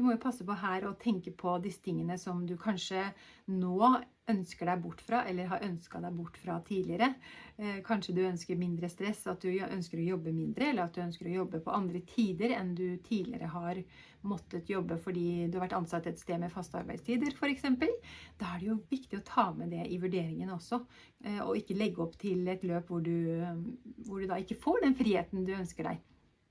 Du 0.01 0.07
må 0.07 0.15
jo 0.15 0.21
passe 0.23 0.47
på 0.49 0.55
her 0.57 0.87
å 0.89 0.95
tenke 0.97 1.29
på 1.37 1.59
disse 1.61 1.83
tingene 1.85 2.15
som 2.17 2.39
du 2.49 2.55
kanskje 2.57 3.03
nå 3.53 3.91
ønsker 4.33 4.71
deg 4.71 4.81
bort 4.81 5.03
fra, 5.05 5.19
eller 5.29 5.51
har 5.51 5.67
ønska 5.67 6.01
deg 6.01 6.15
bort 6.17 6.39
fra 6.41 6.55
tidligere. 6.65 7.11
Eh, 7.61 7.83
kanskje 7.85 8.15
du 8.17 8.23
ønsker 8.25 8.57
mindre 8.57 8.89
stress, 8.89 9.27
at 9.29 9.45
du 9.45 9.51
ønsker 9.67 10.01
å 10.01 10.07
jobbe 10.15 10.33
mindre, 10.33 10.71
eller 10.71 10.87
at 10.87 10.97
du 10.97 11.03
ønsker 11.05 11.29
å 11.29 11.35
jobbe 11.35 11.61
på 11.61 11.75
andre 11.77 12.01
tider 12.09 12.57
enn 12.57 12.73
du 12.79 12.87
tidligere 13.05 13.53
har 13.53 13.83
måttet 14.25 14.73
jobbe 14.73 14.97
fordi 15.05 15.27
du 15.51 15.59
har 15.59 15.67
vært 15.67 15.77
ansatt 15.83 16.09
et 16.09 16.25
sted 16.25 16.41
med 16.41 16.55
faste 16.55 16.81
arbeidstider, 16.81 17.37
f.eks. 17.37 17.69
Da 18.41 18.55
er 18.55 18.63
det 18.63 18.71
jo 18.71 18.81
viktig 18.89 19.21
å 19.21 19.27
ta 19.35 19.51
med 19.53 19.77
det 19.77 19.85
i 19.85 20.01
vurderingen 20.01 20.57
også, 20.57 20.81
eh, 21.27 21.43
og 21.45 21.61
ikke 21.61 21.77
legge 21.77 22.07
opp 22.07 22.17
til 22.25 22.49
et 22.49 22.65
løp 22.65 22.89
hvor 22.89 23.05
du, 23.05 23.19
hvor 24.09 24.25
du 24.25 24.33
da 24.33 24.41
ikke 24.41 24.63
får 24.65 24.87
den 24.87 24.97
friheten 24.97 25.45
du 25.45 25.59
ønsker 25.61 25.93
deg. 25.93 26.01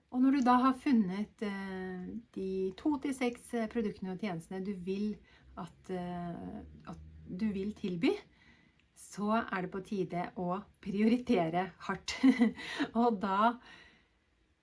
Og 0.10 0.24
når 0.24 0.40
du 0.40 0.46
da 0.46 0.56
har 0.64 0.80
funnet 0.82 1.44
eh, 1.46 2.08
de 2.34 2.50
to 2.80 2.96
til 3.04 3.14
seks 3.14 3.54
eh, 3.54 3.68
produktene 3.70 4.16
og 4.16 4.24
tjenestene 4.24 4.64
du 4.66 4.74
vil 4.86 5.12
at, 5.60 5.94
eh, 5.94 6.64
at, 6.90 7.06
du 7.30 7.46
vil 7.54 7.76
tilby, 7.78 8.10
så 8.98 9.44
er 9.44 9.62
det 9.62 9.70
på 9.70 9.84
tide 9.86 10.24
å 10.42 10.56
prioritere 10.82 11.68
hardt. 11.86 12.16
og 13.00 13.20
da 13.22 13.52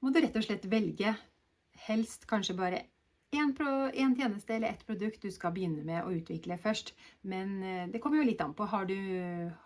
må 0.02 0.10
du 0.10 0.18
rett 0.18 0.34
og 0.34 0.42
slett 0.42 0.66
velge 0.66 1.12
helst 1.86 2.26
kanskje 2.26 2.56
bare 2.58 2.82
én 3.36 3.54
tjeneste 3.54 4.56
eller 4.56 4.72
ett 4.72 4.82
produkt 4.88 5.22
du 5.22 5.30
skal 5.30 5.54
begynne 5.54 5.84
med 5.86 6.02
å 6.02 6.10
utvikle 6.16 6.58
først. 6.58 6.90
Men 7.22 7.60
det 7.92 8.00
kommer 8.02 8.18
jo 8.18 8.26
litt 8.26 8.42
an 8.42 8.54
på. 8.56 8.66
Har 8.66 8.88
du, 8.90 8.96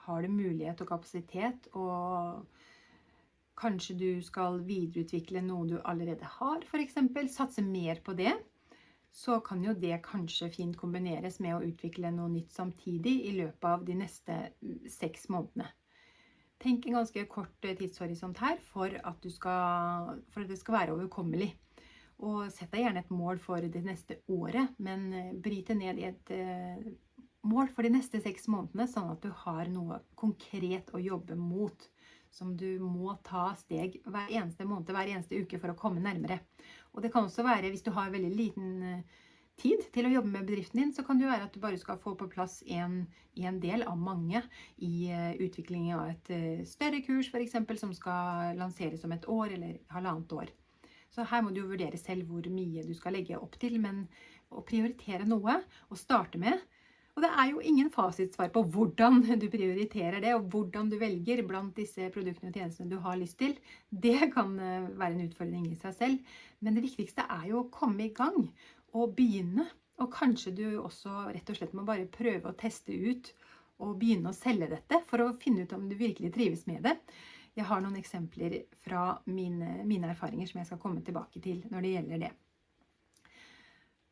har 0.05 0.21
du 0.21 0.29
mulighet 0.29 0.83
og 0.85 0.91
kapasitet 0.93 1.71
og 1.73 2.45
Kanskje 3.61 3.97
du 4.01 4.09
skal 4.25 4.63
videreutvikle 4.65 5.43
noe 5.45 5.67
du 5.69 5.77
allerede 5.85 6.29
har, 6.39 6.63
f.eks. 6.65 6.97
Satse 7.35 7.65
mer 7.65 8.01
på 8.05 8.15
det. 8.17 8.33
Så 9.13 9.41
kan 9.45 9.61
jo 9.65 9.75
det 9.75 9.99
kanskje 10.07 10.49
fint 10.55 10.79
kombineres 10.79 11.41
med 11.45 11.57
å 11.57 11.65
utvikle 11.67 12.13
noe 12.15 12.31
nytt 12.33 12.55
samtidig 12.55 13.17
i 13.27 13.35
løpet 13.37 13.67
av 13.69 13.85
de 13.85 13.99
neste 13.99 14.37
mm, 14.63 14.87
seks 14.89 15.29
månedene. 15.35 15.67
Tenk 16.61 16.87
en 16.87 17.01
ganske 17.01 17.25
kort 17.33 17.65
eh, 17.65 17.77
tidshorisont 17.77 18.39
her 18.41 18.61
for 18.71 18.93
at, 18.93 19.29
skal, 19.35 20.17
for 20.31 20.45
at 20.45 20.53
det 20.53 20.61
skal 20.61 20.77
være 20.77 20.97
overkommelig. 20.97 21.51
Og 22.21 22.51
sett 22.53 22.73
deg 22.73 22.85
gjerne 22.85 23.01
et 23.01 23.13
mål 23.13 23.41
for 23.41 23.65
det 23.65 23.81
neste 23.85 24.21
året, 24.29 24.77
men 24.79 25.07
eh, 25.17 25.31
bryt 25.33 25.73
det 25.73 25.79
ned 25.81 26.01
i 26.01 26.09
et 26.11 26.33
eh, 26.37 26.91
mål 27.49 27.73
for 27.73 27.85
de 27.85 27.95
neste 27.97 28.21
seks 28.23 28.49
månedene, 28.53 28.89
sånn 28.89 29.09
at 29.15 29.25
du 29.25 29.33
har 29.45 29.69
noe 29.73 30.03
konkret 30.21 30.93
å 30.95 31.01
jobbe 31.01 31.37
mot 31.41 31.89
som 32.31 32.53
du 32.57 32.79
må 32.83 33.15
ta 33.27 33.51
steg 33.59 33.99
hver 34.07 34.31
eneste 34.31 34.67
måned, 34.69 34.93
hver 34.95 35.11
eneste 35.11 35.41
uke 35.43 35.59
for 35.61 35.73
å 35.73 35.79
komme 35.79 36.03
nærmere. 36.05 36.41
Og 36.95 37.03
det 37.03 37.13
kan 37.15 37.27
også 37.27 37.45
være, 37.47 37.71
hvis 37.73 37.85
du 37.87 37.91
har 37.95 38.13
veldig 38.13 38.31
liten 38.35 38.71
eh, 38.87 39.19
tid 39.61 39.83
til 39.95 40.09
å 40.09 40.13
jobbe 40.15 40.33
med 40.33 40.47
bedriften 40.49 40.81
din, 40.81 40.93
så 40.95 41.05
kan 41.07 41.19
det 41.19 41.27
jo 41.27 41.33
være 41.33 41.49
at 41.49 41.55
du 41.55 41.61
bare 41.63 41.81
skal 41.81 42.01
få 42.01 42.15
på 42.19 42.31
plass 42.33 42.61
en, 42.71 43.03
en 43.37 43.61
del 43.63 43.85
av 43.89 43.99
mange 44.01 44.43
i 44.81 45.11
uh, 45.13 45.35
utviklingen 45.37 45.99
av 45.99 46.15
et 46.15 46.33
uh, 46.33 46.65
større 46.69 47.03
kurs, 47.05 47.29
f.eks., 47.29 47.59
som 47.83 47.93
skal 47.97 48.57
lanseres 48.59 49.05
om 49.05 49.13
et 49.17 49.29
år 49.29 49.57
eller 49.59 49.77
halvannet 49.93 50.33
år. 50.39 50.53
Så 51.11 51.27
her 51.27 51.43
må 51.43 51.53
du 51.53 51.61
jo 51.61 51.71
vurdere 51.71 51.99
selv 52.01 52.31
hvor 52.31 52.47
mye 52.55 52.87
du 52.87 52.95
skal 52.97 53.19
legge 53.19 53.39
opp 53.39 53.59
til, 53.61 53.77
men 53.83 54.07
å 54.51 54.65
prioritere 54.67 55.27
noe 55.29 55.61
å 55.91 55.99
starte 55.99 56.41
med 56.41 56.63
og 57.21 57.27
det 57.27 57.37
er 57.37 57.49
jo 57.51 57.59
ingen 57.61 57.91
fasitsvar 57.93 58.49
på 58.55 58.63
hvordan 58.73 59.19
du 59.43 59.45
prioriterer 59.53 60.23
det, 60.25 60.31
og 60.33 60.47
hvordan 60.49 60.89
du 60.89 60.95
velger 60.97 61.43
blant 61.45 61.75
disse 61.77 62.07
produktene 62.15 62.49
og 62.49 62.57
tjenestene 62.57 62.89
du 62.89 62.97
har 63.05 63.19
lyst 63.21 63.37
til. 63.43 63.59
Det 63.93 64.31
kan 64.33 64.55
eh, 64.57 64.87
være 64.97 65.19
en 65.19 65.27
utfordring 65.27 65.67
i 65.69 65.77
seg 65.77 65.99
selv. 65.99 66.33
Men 66.65 66.79
det 66.79 66.87
viktigste 66.87 67.27
er 67.29 67.45
jo 67.51 67.61
å 67.61 67.69
komme 67.75 68.07
i 68.07 68.15
gang 68.17 68.49
og 68.97 69.13
begynne. 69.19 69.69
Og 70.01 70.09
kanskje 70.15 70.55
du 70.57 70.65
også 70.81 71.27
rett 71.29 71.53
og 71.53 71.61
slett 71.61 71.77
må 71.77 71.85
bare 71.85 72.09
prøve 72.09 72.49
å 72.49 72.57
teste 72.57 72.97
ut 72.97 73.29
og 73.85 73.99
begynne 74.01 74.33
å 74.33 74.41
selge 74.41 74.71
dette 74.73 75.05
for 75.11 75.21
å 75.21 75.35
finne 75.43 75.69
ut 75.69 75.77
om 75.77 75.91
du 75.91 75.99
virkelig 76.01 76.33
trives 76.33 76.65
med 76.71 76.89
det. 76.89 76.97
Jeg 77.53 77.69
har 77.69 77.85
noen 77.85 78.01
eksempler 78.01 78.63
fra 78.81 79.11
mine, 79.29 79.83
mine 79.85 80.09
erfaringer 80.15 80.49
som 80.49 80.63
jeg 80.63 80.73
skal 80.73 80.81
komme 80.81 81.05
tilbake 81.05 81.45
til 81.45 81.67
når 81.69 81.85
det 81.85 81.99
gjelder 81.99 82.25
det. 82.25 82.39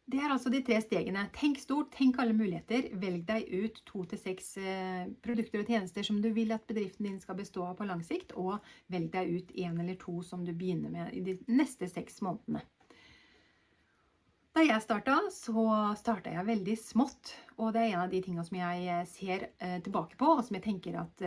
Det 0.09 0.23
er 0.25 0.33
altså 0.33 0.49
de 0.49 0.63
tre 0.65 0.79
stegene. 0.81 1.27
Tenk 1.37 1.59
stort, 1.61 1.91
tenk 1.93 2.17
alle 2.23 2.33
muligheter. 2.33 2.87
Velg 2.97 3.27
deg 3.29 3.51
ut 3.53 3.81
to 3.85 4.07
til 4.09 4.21
seks 4.23 4.55
eh, 4.57 5.03
produkter 5.25 5.61
og 5.61 5.69
tjenester 5.69 6.07
som 6.07 6.23
du 6.25 6.31
vil 6.33 6.55
at 6.55 6.65
bedriften 6.71 7.05
din 7.05 7.19
skal 7.21 7.37
bestå 7.37 7.67
av 7.67 7.75
på 7.77 7.85
lang 7.85 8.01
sikt, 8.07 8.33
og 8.41 8.57
velg 8.89 9.11
deg 9.13 9.35
ut 9.35 9.53
én 9.61 9.77
eller 9.77 9.99
to 10.01 10.23
som 10.25 10.47
du 10.47 10.55
begynner 10.57 10.95
med 10.95 11.13
i 11.13 11.21
de 11.27 11.35
neste 11.53 11.91
seks 11.93 12.23
månedene. 12.25 12.63
Da 14.57 14.65
jeg 14.65 14.81
starta, 14.81 15.19
så 15.29 15.67
starta 16.01 16.33
jeg 16.33 16.49
veldig 16.49 16.79
smått. 16.81 17.35
Og 17.61 17.77
det 17.77 17.85
er 17.85 17.93
en 17.93 18.07
av 18.07 18.15
de 18.15 18.23
tingene 18.25 18.47
som 18.49 18.57
jeg 18.63 18.89
eh, 18.89 19.05
ser 19.13 19.47
eh, 19.61 19.77
tilbake 19.85 20.17
på, 20.17 20.33
og 20.39 20.43
som 20.47 20.57
jeg 20.57 20.65
tenker 20.71 20.97
at 21.05 21.27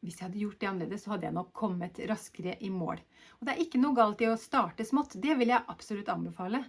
hvis 0.00 0.16
jeg 0.16 0.28
hadde 0.28 0.40
gjort 0.44 0.62
det 0.62 0.70
annerledes, 0.70 1.02
så 1.02 1.16
hadde 1.16 1.26
jeg 1.26 1.38
nok 1.40 1.50
kommet 1.58 1.98
raskere 2.08 2.54
i 2.62 2.70
mål. 2.72 3.02
Og 3.40 3.44
det 3.44 3.52
er 3.56 3.66
ikke 3.66 3.82
noe 3.82 3.98
galt 3.98 4.22
i 4.22 4.30
å 4.30 4.38
starte 4.38 4.86
smått. 4.86 5.18
Det 5.18 5.34
vil 5.42 5.50
jeg 5.50 5.68
absolutt 5.74 6.08
anbefale 6.14 6.62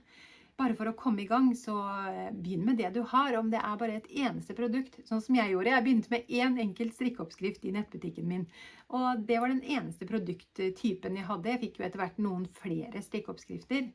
bare 0.62 0.78
for 0.78 0.90
å 0.90 0.96
komme 0.98 1.24
i 1.24 1.28
gang, 1.30 1.50
så 1.58 1.76
eh, 2.12 2.30
begynn 2.34 2.66
med 2.68 2.80
det 2.82 2.92
du 2.96 3.02
har. 3.10 3.36
Om 3.40 3.50
det 3.54 3.62
er 3.62 3.80
bare 3.82 3.98
et 4.00 4.10
eneste 4.24 4.56
produkt, 4.58 5.00
sånn 5.08 5.24
som 5.24 5.38
jeg 5.38 5.54
gjorde. 5.54 5.74
Jeg 5.74 5.86
begynte 5.88 6.14
med 6.14 6.32
én 6.32 6.58
enkelt 6.62 6.96
strikkeoppskrift 6.98 7.66
i 7.66 7.74
nettbutikken 7.76 8.28
min. 8.30 8.48
Og 8.94 9.24
det 9.28 9.40
var 9.42 9.54
den 9.54 9.64
eneste 9.64 10.08
produkttypen 10.10 11.20
jeg 11.20 11.30
hadde. 11.30 11.54
Jeg 11.54 11.64
fikk 11.66 11.80
jo 11.80 11.88
etter 11.88 12.04
hvert 12.04 12.22
noen 12.22 12.46
flere 12.62 13.04
strikkeoppskrifter. 13.08 13.90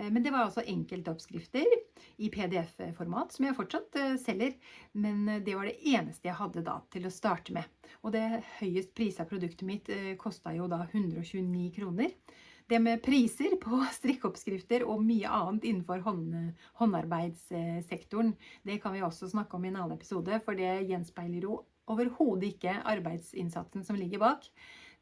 Men 0.00 0.22
det 0.22 0.30
var 0.30 0.46
altså 0.46 0.62
enkeltoppskrifter 0.70 1.66
i 2.22 2.28
PDF-format, 2.32 3.34
som 3.34 3.44
jeg 3.44 3.56
fortsatt 3.58 3.98
selger. 4.22 4.54
Men 4.94 5.26
det 5.44 5.56
var 5.58 5.66
det 5.66 5.80
eneste 5.90 6.30
jeg 6.30 6.38
hadde 6.38 6.62
da 6.64 6.76
til 6.94 7.08
å 7.08 7.12
starte 7.12 7.52
med. 7.52 7.66
Og 8.06 8.14
det 8.14 8.22
høyest 8.60 8.94
prisa 8.96 9.26
produktet 9.28 9.66
mitt 9.68 9.90
kosta 10.22 10.54
jo 10.54 10.70
da 10.70 10.84
129 10.86 11.66
kroner 11.74 12.14
det 12.70 12.78
med 12.82 13.02
priser 13.02 13.56
på 13.60 13.82
strikkeoppskrifter 13.98 14.84
og 14.86 15.02
mye 15.04 15.30
annet 15.30 15.66
innenfor 15.68 16.04
hånd, 16.06 16.36
håndarbeidssektoren, 16.80 18.34
det 18.66 18.78
kan 18.82 18.94
vi 18.94 19.02
også 19.06 19.30
snakke 19.32 19.58
om 19.58 19.66
i 19.66 19.72
en 19.72 19.80
annen 19.82 19.96
episode, 19.98 20.40
for 20.44 20.58
det 20.58 20.86
gjenspeiler 20.90 21.48
jo 21.48 21.60
overhodet 21.90 22.52
ikke 22.54 22.76
arbeidsinnsatsen 22.92 23.84
som 23.86 23.98
ligger 23.98 24.22
bak. 24.22 24.46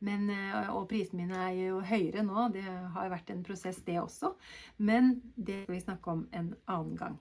Men, 0.05 0.29
eh, 0.31 0.69
og 0.71 0.87
prisene 0.91 1.25
mine 1.25 1.39
er 1.43 1.57
jo 1.57 1.79
høyere 1.83 2.23
nå, 2.23 2.47
det 2.55 2.63
har 2.95 3.11
vært 3.11 3.33
en 3.35 3.43
prosess 3.47 3.81
det 3.87 3.97
også. 3.99 4.31
Men 4.79 5.17
det 5.35 5.65
skal 5.65 5.75
vi 5.75 5.81
snakke 5.83 6.13
om 6.13 6.21
en 6.39 6.53
annen 6.71 6.99
gang. 7.01 7.17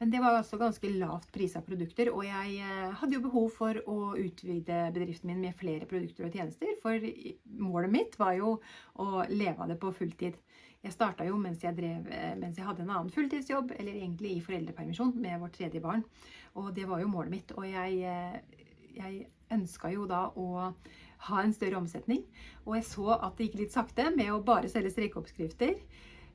Men 0.00 0.10
det 0.10 0.22
var 0.24 0.38
altså 0.38 0.56
ganske 0.58 0.88
lavt 0.96 1.28
prisa 1.34 1.60
produkter, 1.62 2.08
og 2.10 2.24
jeg 2.24 2.56
eh, 2.64 2.94
hadde 2.98 3.18
jo 3.18 3.26
behov 3.26 3.50
for 3.54 3.78
å 3.84 4.14
utvide 4.16 4.86
bedriften 4.96 5.28
min 5.28 5.44
med 5.44 5.58
flere 5.60 5.86
produkter 5.90 6.26
og 6.26 6.38
tjenester, 6.38 6.72
for 6.82 7.04
målet 7.60 7.92
mitt 7.92 8.18
var 8.18 8.32
jo 8.38 8.56
å 8.96 9.26
leve 9.28 9.60
av 9.60 9.70
det 9.70 9.78
på 9.82 9.92
fulltid. 10.00 10.40
Jeg 10.82 10.96
starta 10.96 11.28
jo 11.28 11.36
mens 11.38 11.62
jeg, 11.62 11.76
drev, 11.76 12.08
eh, 12.10 12.32
mens 12.40 12.56
jeg 12.58 12.66
hadde 12.66 12.86
en 12.86 12.96
annen 12.96 13.12
fulltidsjobb, 13.12 13.76
eller 13.76 14.00
egentlig 14.00 14.38
i 14.38 14.42
foreldrepermisjon 14.42 15.12
med 15.20 15.38
vårt 15.44 15.60
tredje 15.60 15.84
barn. 15.84 16.02
Og 16.56 16.72
det 16.74 16.88
var 16.88 17.04
jo 17.04 17.12
målet 17.12 17.36
mitt. 17.36 17.54
Og 17.60 17.68
jeg, 17.68 18.40
jeg 18.96 19.22
ønska 19.52 19.92
jo 19.92 20.08
da 20.10 20.26
å 20.34 20.72
ha 21.28 21.42
en 21.42 21.54
større 21.54 21.78
omsetning. 21.78 22.24
Og 22.66 22.76
jeg 22.78 22.88
så 22.88 23.18
at 23.18 23.36
det 23.38 23.48
gikk 23.48 23.60
litt 23.62 23.76
sakte 23.76 24.08
med 24.14 24.32
å 24.32 24.42
bare 24.46 24.70
selge 24.72 24.94
strikkeoppskrifter. 24.94 25.76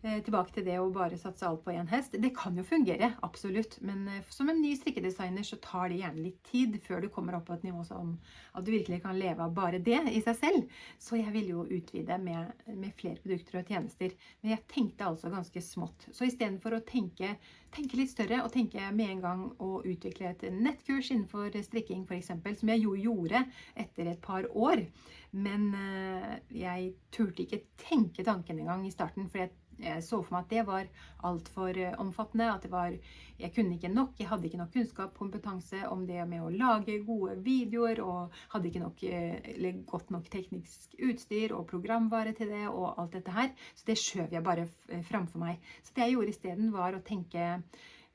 Eh, 0.08 0.20
tilbake 0.24 0.54
til 0.56 0.64
det 0.64 0.76
å 0.80 0.88
bare 0.94 1.18
satse 1.20 1.44
alt 1.48 1.64
på 1.66 1.74
én 1.74 1.88
hest. 1.92 2.14
Det 2.22 2.30
kan 2.36 2.56
jo 2.56 2.64
fungere, 2.64 3.10
absolutt. 3.26 3.76
Men 3.84 4.06
eh, 4.12 4.24
som 4.32 4.48
en 4.50 4.60
ny 4.62 4.72
strikkedesigner 4.78 5.44
så 5.44 5.58
tar 5.64 5.90
det 5.92 6.00
gjerne 6.00 6.24
litt 6.24 6.40
tid 6.48 6.78
før 6.86 7.02
du 7.04 7.08
kommer 7.12 7.36
opp 7.36 7.48
på 7.50 7.58
et 7.58 7.66
nivå 7.68 7.84
som 7.88 8.14
at 8.54 8.64
du 8.64 8.72
virkelig 8.72 9.02
kan 9.04 9.18
leve 9.20 9.44
av 9.44 9.56
bare 9.58 9.82
det 9.84 10.00
i 10.14 10.22
seg 10.24 10.38
selv. 10.40 10.78
Så 11.02 11.20
jeg 11.20 11.34
ville 11.34 11.58
jo 11.58 11.66
utvide 11.80 12.20
med, 12.24 12.54
med 12.70 12.96
flere 13.00 13.20
produkter 13.24 13.60
og 13.60 13.74
tjenester. 13.74 14.16
Men 14.40 14.54
jeg 14.54 14.66
tenkte 14.72 15.10
altså 15.10 15.34
ganske 15.34 15.66
smått. 15.66 16.08
Så 16.14 16.30
istedenfor 16.30 16.78
å 16.78 16.84
tenke, 16.88 17.36
tenke 17.76 18.00
litt 18.00 18.14
større 18.14 18.44
og 18.46 18.54
tenke 18.56 18.88
med 18.96 19.18
en 19.18 19.28
gang 19.28 19.46
å 19.60 19.82
utvikle 19.82 20.32
et 20.32 20.48
nettkurs 20.54 21.12
innenfor 21.12 21.52
strikking 21.68 22.08
f.eks., 22.08 22.32
som 22.62 22.76
jeg 22.76 22.86
jo 22.86 22.96
gjorde 22.96 23.44
etter 23.76 24.14
et 24.14 24.24
par 24.24 24.48
år. 24.56 24.88
Men 25.36 25.72
eh, 25.76 26.36
jeg 26.64 26.94
turte 27.12 27.44
ikke 27.44 27.66
tenke 27.82 28.24
tanken 28.24 28.62
engang 28.62 28.88
i 28.88 28.94
starten. 28.94 29.28
for 29.28 29.44
jeg 29.44 29.52
jeg 29.82 30.04
så 30.04 30.20
for 30.24 30.36
meg 30.36 30.46
at 30.46 30.54
det 30.54 30.64
var 30.68 30.88
altfor 31.28 31.78
eh, 31.78 31.96
omfattende. 32.02 32.50
At 32.54 32.66
det 32.66 32.72
var 32.72 32.96
Jeg 33.38 33.54
kunne 33.54 33.76
ikke 33.76 33.94
nok. 33.94 34.16
Jeg 34.18 34.28
hadde 34.32 34.48
ikke 34.48 34.58
nok 34.58 34.72
kunnskap 34.74 35.18
kompetanse 35.18 35.84
om 35.88 36.08
det 36.08 36.24
med 36.28 36.42
å 36.42 36.50
lage 36.50 36.96
gode 37.06 37.36
videoer. 37.46 38.02
Og 38.02 38.34
hadde 38.54 38.72
ikke 38.72 38.82
nok, 38.82 39.04
eller 39.04 39.84
godt 39.86 40.10
nok 40.14 40.30
teknisk 40.34 40.96
utstyr 40.98 41.54
og 41.54 41.68
programvare 41.70 42.34
til 42.34 42.50
det 42.50 42.66
og 42.68 42.98
alt 42.98 43.14
dette 43.14 43.36
her. 43.36 43.54
Så 43.76 43.86
det 43.92 44.00
skjøv 44.02 44.34
jeg 44.34 44.46
bare 44.46 44.66
framfor 45.06 45.44
meg. 45.44 45.62
Så 45.84 45.94
det 45.94 46.08
jeg 46.08 46.18
gjorde 46.18 46.34
isteden, 46.34 46.74
var 46.74 46.98
å 46.98 47.04
tenke 47.06 47.46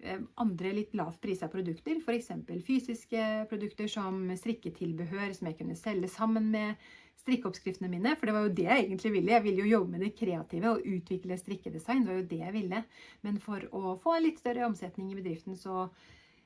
eh, 0.03 0.19
andre 0.43 0.75
litt 0.75 0.97
lavt 0.99 1.23
prisa 1.23 1.49
produkter, 1.53 2.03
f.eks. 2.03 2.33
fysiske 2.67 3.29
produkter 3.51 3.91
som 3.91 4.25
strikketilbehør 4.43 5.39
som 5.39 5.51
jeg 5.51 5.61
kunne 5.61 5.79
selge 5.79 6.11
sammen 6.11 6.51
med 6.51 6.91
strikkeoppskriftene 7.23 7.91
mine, 7.91 8.15
for 8.19 8.29
det 8.29 8.35
var 8.35 8.47
jo 8.47 8.55
det 8.57 8.67
jeg 8.67 8.87
egentlig 8.87 9.13
ville. 9.15 9.35
Jeg 9.37 9.45
ville 9.45 9.63
jo 9.63 9.73
jobbe 9.77 9.95
med 9.95 10.03
det 10.07 10.15
kreative 10.19 10.73
og 10.73 10.89
utvikle 10.89 11.39
strikkedesign. 11.39 12.03
Det 12.03 12.11
var 12.11 12.19
jo 12.21 12.31
det 12.33 12.41
jeg 12.41 12.57
ville. 12.57 12.83
Men 13.23 13.39
for 13.43 13.69
å 13.71 13.95
få 14.03 14.17
en 14.17 14.27
litt 14.27 14.43
større 14.43 14.67
omsetning 14.67 15.13
i 15.13 15.19
bedriften, 15.19 15.57
så 15.59 15.87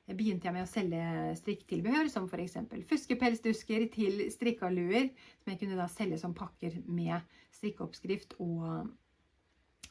begynte 0.06 0.46
jeg 0.46 0.54
med 0.54 0.66
å 0.66 0.70
selge 0.70 1.04
strikktilbehør, 1.40 2.10
som 2.12 2.28
f.eks. 2.30 2.58
fuskepelsdusker 2.86 3.88
til 3.94 4.26
strikkaluer, 4.30 5.08
som 5.42 5.52
jeg 5.52 5.62
kunne 5.62 5.78
da 5.80 5.88
selge 5.90 6.20
som 6.20 6.36
pakker 6.36 6.78
med 6.86 7.24
strikkeoppskrift 7.56 8.36
og, 8.38 8.92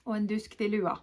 og 0.06 0.13
en 0.15 0.30
dusk 0.30 0.56
til 0.60 0.77
lua. 0.77 0.96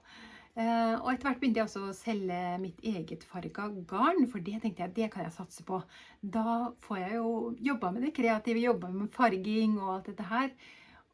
Uh, 0.52 0.98
og 1.00 1.06
etter 1.14 1.30
hvert 1.30 1.38
begynte 1.40 1.62
jeg 1.62 1.64
også 1.64 1.82
å 1.88 1.94
selge 1.96 2.38
mitt 2.60 2.80
eget 2.84 3.22
farga 3.24 3.70
garn, 3.88 4.26
for 4.28 4.44
det 4.44 4.58
tenkte 4.60 4.84
jeg 4.84 4.92
det 4.98 5.08
kan 5.14 5.24
jeg 5.24 5.32
satse 5.32 5.64
på. 5.64 5.78
Da 6.20 6.72
får 6.84 6.98
jeg 7.00 7.14
jo 7.16 7.30
jobba 7.70 7.92
med 7.94 8.04
det 8.04 8.12
kreative, 8.18 8.60
jobba 8.60 8.90
med 8.92 9.08
farging 9.14 9.78
og 9.80 9.94
alt 9.94 10.10
dette 10.10 10.28
her. 10.28 10.52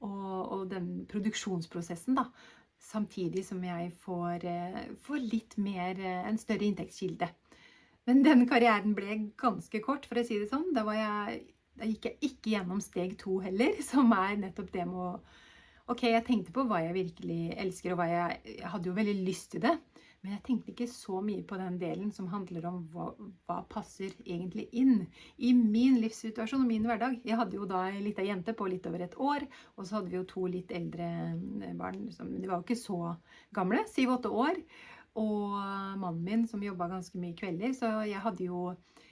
Og, 0.02 0.32
og 0.54 0.64
den 0.72 0.90
produksjonsprosessen, 1.10 2.18
da. 2.18 2.26
Samtidig 2.82 3.44
som 3.46 3.62
jeg 3.62 3.92
får, 4.02 4.42
uh, 4.42 4.82
får 5.06 5.22
litt 5.22 5.54
mer, 5.62 5.94
uh, 6.02 6.26
en 6.26 6.38
større 6.42 6.66
inntektskilde. 6.66 7.30
Men 8.10 8.24
den 8.26 8.42
karrieren 8.50 8.94
ble 8.98 9.20
ganske 9.38 9.82
kort, 9.84 10.06
for 10.10 10.18
å 10.18 10.26
si 10.26 10.40
det 10.42 10.50
sånn. 10.50 10.72
Da, 10.74 10.82
jeg, 10.96 11.42
da 11.78 11.86
gikk 11.86 12.10
jeg 12.10 12.32
ikke 12.32 12.56
gjennom 12.56 12.82
steg 12.82 13.14
to 13.22 13.38
heller, 13.46 13.78
som 13.92 14.10
er 14.18 14.34
nettopp 14.42 14.74
det 14.74 14.86
med 14.90 14.98
å 14.98 15.12
Ok, 15.88 16.02
jeg 16.04 16.24
tenkte 16.26 16.52
på 16.52 16.66
hva 16.68 16.82
jeg 16.84 16.96
virkelig 16.96 17.54
elsker, 17.56 17.94
og 17.94 18.02
hva 18.02 18.08
jeg, 18.10 18.40
jeg 18.58 18.72
hadde 18.74 18.90
jo 18.90 18.96
veldig 18.98 19.14
lyst 19.24 19.54
til 19.54 19.62
det. 19.64 19.78
Men 20.20 20.34
jeg 20.34 20.42
tenkte 20.44 20.72
ikke 20.72 20.88
så 20.90 21.20
mye 21.22 21.44
på 21.46 21.56
den 21.60 21.76
delen 21.78 22.10
som 22.12 22.26
handler 22.28 22.66
om 22.68 22.80
hva, 22.92 23.06
hva 23.46 23.60
passer 23.70 24.12
egentlig 24.24 24.66
inn 24.76 25.04
i 25.38 25.52
min 25.54 25.96
livssituasjon 26.02 26.64
og 26.64 26.68
min 26.68 26.88
hverdag. 26.90 27.20
Jeg 27.24 27.38
hadde 27.38 27.56
jo 27.56 27.68
da 27.70 27.84
ei 27.88 28.02
lita 28.02 28.26
jente 28.26 28.52
på 28.58 28.66
litt 28.68 28.88
over 28.90 29.06
et 29.06 29.16
år, 29.16 29.46
og 29.78 29.86
så 29.86 29.96
hadde 29.96 30.12
vi 30.12 30.18
jo 30.18 30.26
to 30.28 30.44
litt 30.50 30.74
eldre 30.74 31.08
barn. 31.78 32.02
Liksom. 32.10 32.34
de 32.36 32.50
var 32.50 32.58
jo 32.58 32.66
ikke 32.66 32.80
så 32.82 33.00
gamle, 33.56 33.84
syv-åtte 33.94 34.34
år. 34.44 34.58
Og 35.22 35.54
mannen 36.02 36.24
min 36.26 36.44
som 36.50 36.62
jobba 36.62 36.90
ganske 36.90 37.16
mye 37.22 37.38
kvelder, 37.38 37.72
så 37.78 37.94
jeg 38.06 38.20
hadde 38.26 38.50
jo 38.50 38.66
eh, 38.74 39.07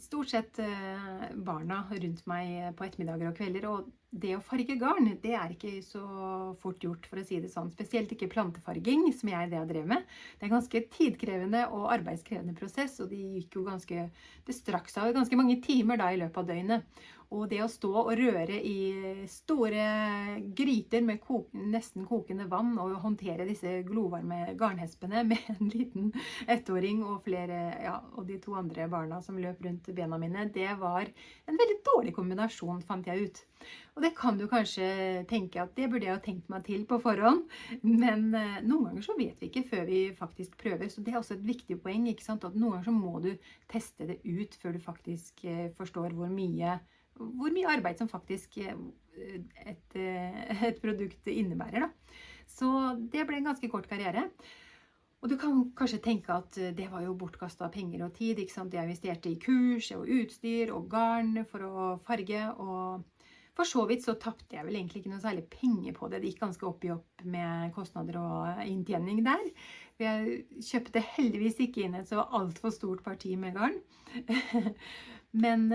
stort 0.00 0.28
sett 0.30 0.58
eh, 0.62 1.24
barna 1.34 1.82
rundt 1.90 2.26
meg 2.30 2.76
på 2.78 2.86
ettermiddager 2.86 3.32
og 3.32 3.36
kvelder. 3.36 3.66
og 3.66 3.90
det 4.12 4.34
å 4.36 4.42
farge 4.44 4.74
garn, 4.76 5.06
det 5.22 5.32
er 5.32 5.54
ikke 5.54 5.78
så 5.80 6.02
fort 6.60 6.82
gjort, 6.84 7.06
for 7.08 7.16
å 7.16 7.24
si 7.24 7.38
det 7.40 7.48
sånn. 7.48 7.70
Spesielt 7.72 8.12
ikke 8.12 8.28
plantefarging, 8.34 9.06
som 9.16 9.30
jeg 9.32 9.48
det 9.48 9.56
jeg 9.56 9.70
drev 9.70 9.86
med. 9.88 10.04
Det 10.36 10.44
er 10.44 10.50
en 10.50 10.58
ganske 10.58 10.82
tidkrevende 10.92 11.62
og 11.72 11.88
arbeidskrevende 11.94 12.52
prosess, 12.58 12.98
og 13.00 13.08
de 13.08 13.22
gikk 13.38 13.56
jo 13.56 13.64
ganske 13.70 14.10
Det 14.44 14.54
strakk 14.56 14.90
seg 14.92 15.14
ganske 15.16 15.38
mange 15.38 15.56
timer 15.64 15.96
da 15.96 16.10
i 16.12 16.20
løpet 16.20 16.42
av 16.42 16.48
døgnet. 16.50 17.02
Og 17.32 17.46
det 17.48 17.62
å 17.64 17.70
stå 17.70 17.90
og 18.02 18.10
røre 18.18 18.58
i 18.60 19.24
store 19.30 19.84
gryter 20.56 21.04
med 21.04 21.22
kok 21.22 21.54
nesten 21.56 22.04
kokende 22.08 22.44
vann 22.50 22.74
og 22.82 22.98
håndtere 23.04 23.46
disse 23.48 23.78
glovarme 23.88 24.52
garnhespene 24.60 25.24
med 25.30 25.48
en 25.54 25.70
liten 25.72 26.10
ettåring 26.50 27.00
og, 27.06 27.22
flere, 27.24 27.62
ja, 27.80 27.96
og 28.16 28.28
de 28.28 28.36
to 28.42 28.56
andre 28.58 28.88
barna 28.92 29.22
som 29.24 29.40
løp 29.40 29.64
rundt 29.64 29.88
bena 29.96 30.20
mine, 30.20 30.48
det 30.52 30.68
var 30.80 31.08
en 31.08 31.58
veldig 31.62 31.78
dårlig 31.88 32.14
kombinasjon, 32.18 32.84
fant 32.84 33.08
jeg 33.08 33.28
ut. 33.28 33.42
Og 33.94 34.04
det 34.04 34.12
kan 34.16 34.38
du 34.38 34.46
kanskje 34.50 34.86
tenke 35.30 35.60
at 35.62 35.74
det 35.76 35.88
burde 35.92 36.08
jeg 36.08 36.16
ha 36.16 36.22
tenkt 36.24 36.48
meg 36.52 36.64
til 36.66 36.84
på 36.88 36.98
forhånd. 37.02 37.44
Men 37.84 38.30
eh, 38.36 38.62
noen 38.64 38.88
ganger 38.88 39.06
så 39.06 39.16
vet 39.18 39.40
vi 39.40 39.50
ikke 39.50 39.66
før 39.68 39.84
vi 39.88 40.00
faktisk 40.18 40.56
prøver. 40.60 40.88
Så 40.90 41.04
det 41.04 41.14
er 41.14 41.20
også 41.20 41.36
et 41.36 41.46
viktig 41.46 41.78
poeng. 41.84 42.08
ikke 42.10 42.24
sant? 42.24 42.46
At 42.48 42.56
noen 42.56 42.78
ganger 42.78 42.88
så 42.88 42.96
må 42.96 43.20
du 43.24 43.30
teste 43.70 44.08
det 44.08 44.18
ut 44.24 44.56
før 44.62 44.76
du 44.76 44.82
faktisk 44.82 45.44
eh, 45.44 45.68
forstår 45.78 46.16
hvor 46.16 46.32
mye 46.32 46.80
hvor 47.18 47.52
mye 47.54 47.70
arbeid 47.70 48.00
som 48.00 48.10
faktisk 48.10 48.58
eh, 48.62 48.76
et, 49.66 49.96
eh, 49.98 50.66
et 50.68 50.80
produkt 50.82 51.28
innebærer. 51.28 51.86
Da. 51.86 52.18
Så 52.48 52.68
det 53.12 53.26
ble 53.28 53.40
en 53.40 53.52
ganske 53.52 53.70
kort 53.72 53.88
karriere. 53.90 54.28
Og 55.22 55.30
du 55.30 55.36
kan 55.38 55.60
kanskje 55.78 56.02
tenke 56.02 56.34
at 56.34 56.58
eh, 56.58 56.74
det 56.74 56.88
var 56.90 57.04
jo 57.04 57.14
bortkasta 57.18 57.70
penger 57.72 58.06
og 58.08 58.16
tid. 58.16 58.38
ikke 58.38 58.54
sant? 58.54 58.74
Jeg 58.74 58.88
investerte 58.88 59.30
i 59.30 59.38
kurs 59.40 59.92
og 59.94 60.10
utstyr 60.10 60.74
og 60.74 60.90
garn 60.90 61.44
for 61.48 61.68
å 61.68 61.88
farge. 62.06 62.42
Og 62.58 63.04
for 63.52 63.68
så 63.68 63.84
vidt 63.86 64.06
så 64.06 64.16
tapte 64.18 64.56
jeg 64.56 64.66
vel 64.66 64.80
egentlig 64.80 65.02
ikke 65.02 65.12
noe 65.12 65.22
særlig 65.22 65.46
penger 65.52 65.94
på 65.98 66.08
det. 66.10 66.22
Det 66.22 66.32
gikk 66.32 66.42
ganske 66.46 66.68
opp 66.68 66.86
i 66.86 66.94
opp 66.94 67.26
med 67.28 67.74
kostnader 67.76 68.18
og 68.18 68.64
inntjening 68.66 69.22
der. 69.26 69.44
Jeg 70.02 70.38
kjøpte 70.64 71.04
heldigvis 71.12 71.60
ikke 71.62 71.84
inn 71.84 71.98
et 72.00 72.08
så 72.10 72.24
altfor 72.24 72.72
stort 72.74 73.04
parti 73.06 73.36
med 73.38 73.54
garn. 73.54 73.76
Men 75.42 75.68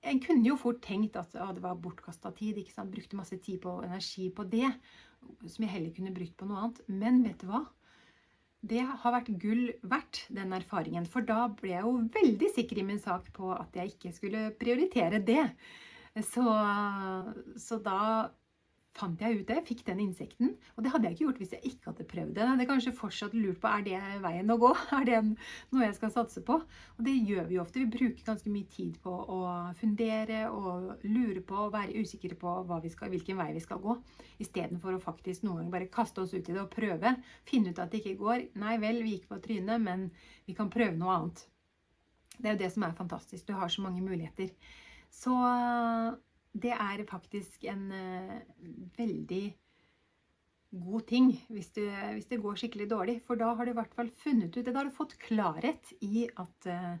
en 0.00 0.20
kunne 0.24 0.48
jo 0.48 0.56
fort 0.60 0.80
tenkt 0.84 1.18
at 1.20 1.34
å, 1.36 1.50
det 1.56 1.62
var 1.64 1.80
bortkasta 1.82 2.32
tid. 2.36 2.60
ikke 2.60 2.74
sant? 2.74 2.92
Brukte 2.94 3.18
masse 3.18 3.36
tid 3.42 3.66
og 3.68 3.84
energi 3.84 4.30
på 4.32 4.46
det, 4.48 4.70
som 5.44 5.66
jeg 5.66 5.74
heller 5.74 5.94
kunne 5.96 6.14
brukt 6.16 6.36
på 6.40 6.48
noe 6.48 6.64
annet. 6.64 6.80
Men 6.88 7.20
vet 7.26 7.42
du 7.42 7.50
hva? 7.50 7.66
Det 8.60 8.80
har 8.84 9.14
vært 9.14 9.30
gull 9.40 9.70
verdt, 9.88 10.26
den 10.36 10.52
erfaringen. 10.56 11.06
For 11.08 11.24
da 11.24 11.46
ble 11.56 11.72
jeg 11.72 11.84
jo 11.86 11.94
veldig 12.16 12.50
sikker 12.56 12.80
i 12.80 12.88
min 12.90 13.00
sak 13.00 13.30
på 13.36 13.52
at 13.56 13.76
jeg 13.76 13.94
ikke 13.94 14.12
skulle 14.16 14.50
prioritere 14.60 15.22
det. 15.24 15.46
Så, 16.26 16.44
så 17.60 17.78
da 17.84 18.00
fant 18.98 19.20
jeg 19.22 19.40
ut 19.40 19.48
det, 19.48 19.60
fikk 19.68 19.82
den 19.86 20.00
insekten. 20.02 20.54
Og 20.74 20.84
det 20.84 20.90
hadde 20.92 21.08
jeg 21.08 21.16
ikke 21.16 21.26
gjort 21.28 21.40
hvis 21.40 21.52
jeg 21.54 21.70
ikke 21.70 21.90
hadde 21.90 22.06
prøvd 22.10 22.32
det. 22.34 22.42
Jeg 22.42 22.50
hadde 22.50 22.66
kanskje 22.70 22.92
fortsatt 22.98 23.36
lurt 23.36 23.60
på 23.62 23.70
er 23.70 23.84
det 23.86 24.00
veien 24.24 24.50
å 24.50 24.56
gå. 24.60 24.70
Er 25.00 25.06
det 25.06 25.20
noe 25.24 25.84
jeg 25.84 25.96
skal 25.96 26.12
satse 26.14 26.42
på? 26.46 26.56
Og 26.96 27.04
det 27.06 27.14
gjør 27.14 27.46
vi 27.48 27.60
ofte. 27.62 27.80
Vi 27.80 27.92
bruker 27.92 28.26
ganske 28.26 28.52
mye 28.52 28.68
tid 28.72 28.98
på 29.04 29.12
å 29.12 29.38
fundere 29.78 30.42
og 30.50 31.06
lure 31.06 31.44
på 31.46 31.60
og 31.66 31.74
være 31.76 32.02
usikre 32.02 32.36
på 32.40 32.56
skal, 32.90 33.12
hvilken 33.12 33.38
vei 33.40 33.50
vi 33.56 33.62
skal 33.64 33.80
gå. 33.82 33.96
Istedenfor 34.42 34.96
å 34.96 35.02
faktisk 35.02 35.46
noen 35.46 35.62
ganger 35.62 35.76
bare 35.76 35.92
kaste 35.94 36.24
oss 36.24 36.34
ut 36.34 36.42
i 36.42 36.52
det 36.52 36.60
og 36.60 36.72
prøve. 36.74 37.14
Finne 37.48 37.72
ut 37.72 37.80
at 37.80 37.92
det 37.92 38.02
ikke 38.02 38.18
går. 38.20 38.48
Nei 38.60 38.76
vel, 38.82 39.02
vi 39.06 39.16
gikk 39.16 39.30
på 39.30 39.40
trynet, 39.44 39.80
men 39.80 40.10
vi 40.48 40.56
kan 40.58 40.72
prøve 40.72 40.98
noe 40.98 41.16
annet. 41.16 41.46
Det 42.40 42.48
er 42.48 42.56
jo 42.56 42.62
det 42.64 42.72
som 42.74 42.84
er 42.86 42.96
fantastisk. 42.96 43.46
Du 43.46 43.54
har 43.56 43.70
så 43.70 43.84
mange 43.84 44.02
muligheter. 44.04 44.50
Så 45.10 45.34
det 46.52 46.72
er 46.74 47.04
faktisk 47.08 47.64
en 47.70 47.90
uh, 47.94 48.38
veldig 48.98 49.44
god 50.70 51.06
ting 51.06 51.32
hvis, 51.50 51.72
du, 51.74 51.82
hvis, 52.14 52.28
det 52.30 52.40
går 52.42 52.58
skikkelig 52.58 52.88
dårlig. 52.90 53.20
For 53.26 53.38
da 53.38 53.52
har 53.54 53.66
du 53.66 53.72
i 53.74 53.78
hvert 53.78 53.94
fall 53.94 54.10
funnet 54.22 54.56
ut 54.56 54.64
det. 54.64 54.72
Da 54.72 54.82
har 54.82 54.90
du 54.90 54.94
fått 54.94 55.18
klarhet 55.22 55.92
i 56.06 56.26
at, 56.30 56.66
uh, 56.66 56.96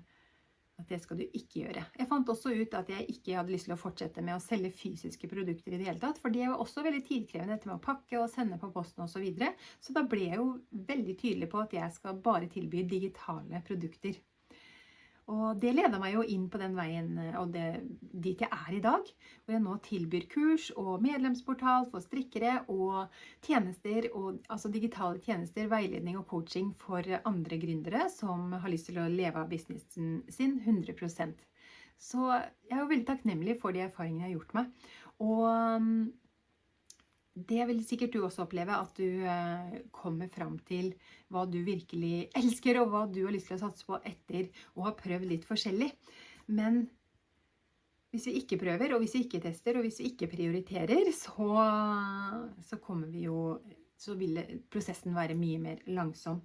at, 0.78 0.86
det 0.90 1.00
skal 1.02 1.18
du 1.20 1.26
ikke 1.26 1.64
gjøre. 1.64 1.84
Jeg 1.98 2.10
fant 2.10 2.30
også 2.30 2.54
ut 2.54 2.78
at 2.78 2.94
jeg 2.94 3.08
ikke 3.16 3.36
hadde 3.40 3.54
lyst 3.54 3.68
til 3.68 3.76
å 3.76 3.80
fortsette 3.80 4.24
med 4.26 4.38
å 4.38 4.44
selge 4.44 4.72
fysiske 4.74 5.30
produkter 5.30 5.74
i 5.74 5.82
det 5.82 5.90
hele 5.90 6.02
tatt. 6.02 6.22
For 6.22 6.34
det 6.34 6.46
var 6.46 6.62
også 6.62 6.86
veldig 6.86 7.02
tidkrevende 7.10 7.58
dette 7.58 7.70
med 7.70 7.78
å 7.80 7.84
pakke 7.84 8.22
og 8.22 8.30
sende 8.32 8.58
på 8.62 8.72
posten 8.74 9.06
osv. 9.06 9.18
Så, 9.18 9.24
videre. 9.26 9.54
så 9.82 9.96
da 9.96 10.06
ble 10.06 10.30
jeg 10.30 10.42
jo 10.42 10.50
veldig 10.94 11.18
tydelig 11.18 11.50
på 11.50 11.62
at 11.66 11.78
jeg 11.78 11.98
skal 11.98 12.22
bare 12.22 12.50
tilby 12.50 12.86
digitale 12.86 13.64
produkter. 13.66 14.22
Og 15.30 15.60
det 15.62 15.72
leder 15.76 16.00
meg 16.02 16.14
jo 16.16 16.24
inn 16.26 16.48
på 16.50 16.58
den 16.58 16.74
veien 16.74 17.12
eh, 17.22 17.36
og 17.38 17.52
det, 17.54 17.66
dit 18.24 18.40
jeg 18.42 18.50
er 18.50 18.76
i 18.76 18.82
dag. 18.82 19.10
Hvor 19.44 19.54
jeg 19.54 19.64
nå 19.64 19.76
tilbyr 19.86 20.26
kurs 20.32 20.70
og 20.80 21.04
medlemsportal 21.04 21.86
for 21.92 22.02
strikkere 22.04 22.60
og 22.72 23.12
tjenester, 23.46 24.10
og, 24.14 24.40
altså 24.50 24.72
digitale 24.72 25.22
tjenester, 25.22 25.70
veiledning 25.70 26.18
og 26.18 26.26
coaching 26.30 26.72
for 26.80 27.06
andre 27.20 27.60
gründere 27.62 28.08
som 28.12 28.50
har 28.56 28.72
lyst 28.72 28.90
til 28.90 28.98
å 29.02 29.10
leve 29.10 29.38
av 29.42 29.50
businessen 29.50 30.20
sin 30.32 30.58
100% 30.64 31.46
Så 32.00 32.26
jeg 32.32 32.74
er 32.74 32.82
jo 32.82 32.90
veldig 32.90 33.08
takknemlig 33.12 33.60
for 33.62 33.76
de 33.76 33.84
erfaringene 33.86 34.26
jeg 34.26 34.32
har 34.32 34.38
gjort 34.38 34.58
meg. 34.58 34.90
Og 35.20 35.46
det 37.48 37.66
vil 37.68 37.82
sikkert 37.86 38.14
du 38.14 38.22
også 38.24 38.44
oppleve, 38.44 38.76
at 38.76 38.96
du 38.98 39.24
eh, 39.24 39.80
kommer 39.94 40.30
fram 40.32 40.58
til 40.68 40.92
hva 41.32 41.46
du 41.48 41.60
virkelig 41.66 42.30
elsker, 42.40 42.80
og 42.82 42.92
hva 42.92 43.04
du 43.10 43.22
har 43.24 43.34
lyst 43.34 43.50
til 43.50 43.58
å 43.58 43.64
satse 43.64 43.86
på 43.86 44.00
etter 44.04 44.50
å 44.76 44.86
ha 44.88 44.94
prøvd 44.98 45.28
litt 45.30 45.46
forskjellig. 45.48 45.90
Men 46.50 46.84
hvis 48.10 48.26
vi 48.26 48.38
ikke 48.40 48.58
prøver, 48.58 48.94
og 48.94 49.04
hvis 49.04 49.14
vi 49.14 49.24
ikke 49.26 49.42
tester, 49.44 49.78
og 49.78 49.86
hvis 49.86 50.00
vi 50.02 50.10
ikke 50.10 50.30
prioriterer, 50.32 51.12
så, 51.14 51.50
så 52.66 52.80
kommer 52.82 53.10
vi 53.10 53.28
jo 53.28 53.60
Så 54.00 54.14
vil 54.16 54.38
prosessen 54.72 55.12
være 55.12 55.34
mye 55.36 55.58
mer 55.60 55.80
langsom. 55.92 56.38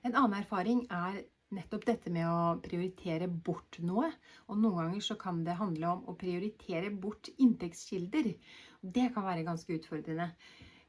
En 0.00 0.14
annen 0.16 0.38
erfaring 0.38 0.78
er 0.88 1.18
nettopp 1.52 1.84
dette 1.84 2.12
med 2.12 2.24
å 2.24 2.56
prioritere 2.64 3.28
bort 3.28 3.76
noe. 3.84 4.08
Og 4.48 4.56
noen 4.56 4.78
ganger 4.78 5.04
så 5.04 5.16
kan 5.20 5.42
det 5.44 5.58
handle 5.58 5.90
om 5.90 6.06
å 6.08 6.16
prioritere 6.16 6.88
bort 6.88 7.28
inntektskilder. 7.36 8.32
Det 8.82 9.12
kan 9.14 9.24
være 9.24 9.46
ganske 9.46 9.78
utfordrende. 9.78 10.32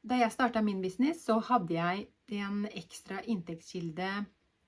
Da 0.04 0.18
jeg 0.18 0.32
starta 0.34 0.60
min 0.60 0.82
business, 0.82 1.22
så 1.24 1.38
hadde 1.40 1.76
jeg 1.78 2.06
en 2.36 2.64
ekstra 2.74 3.22
inntektskilde 3.30 4.08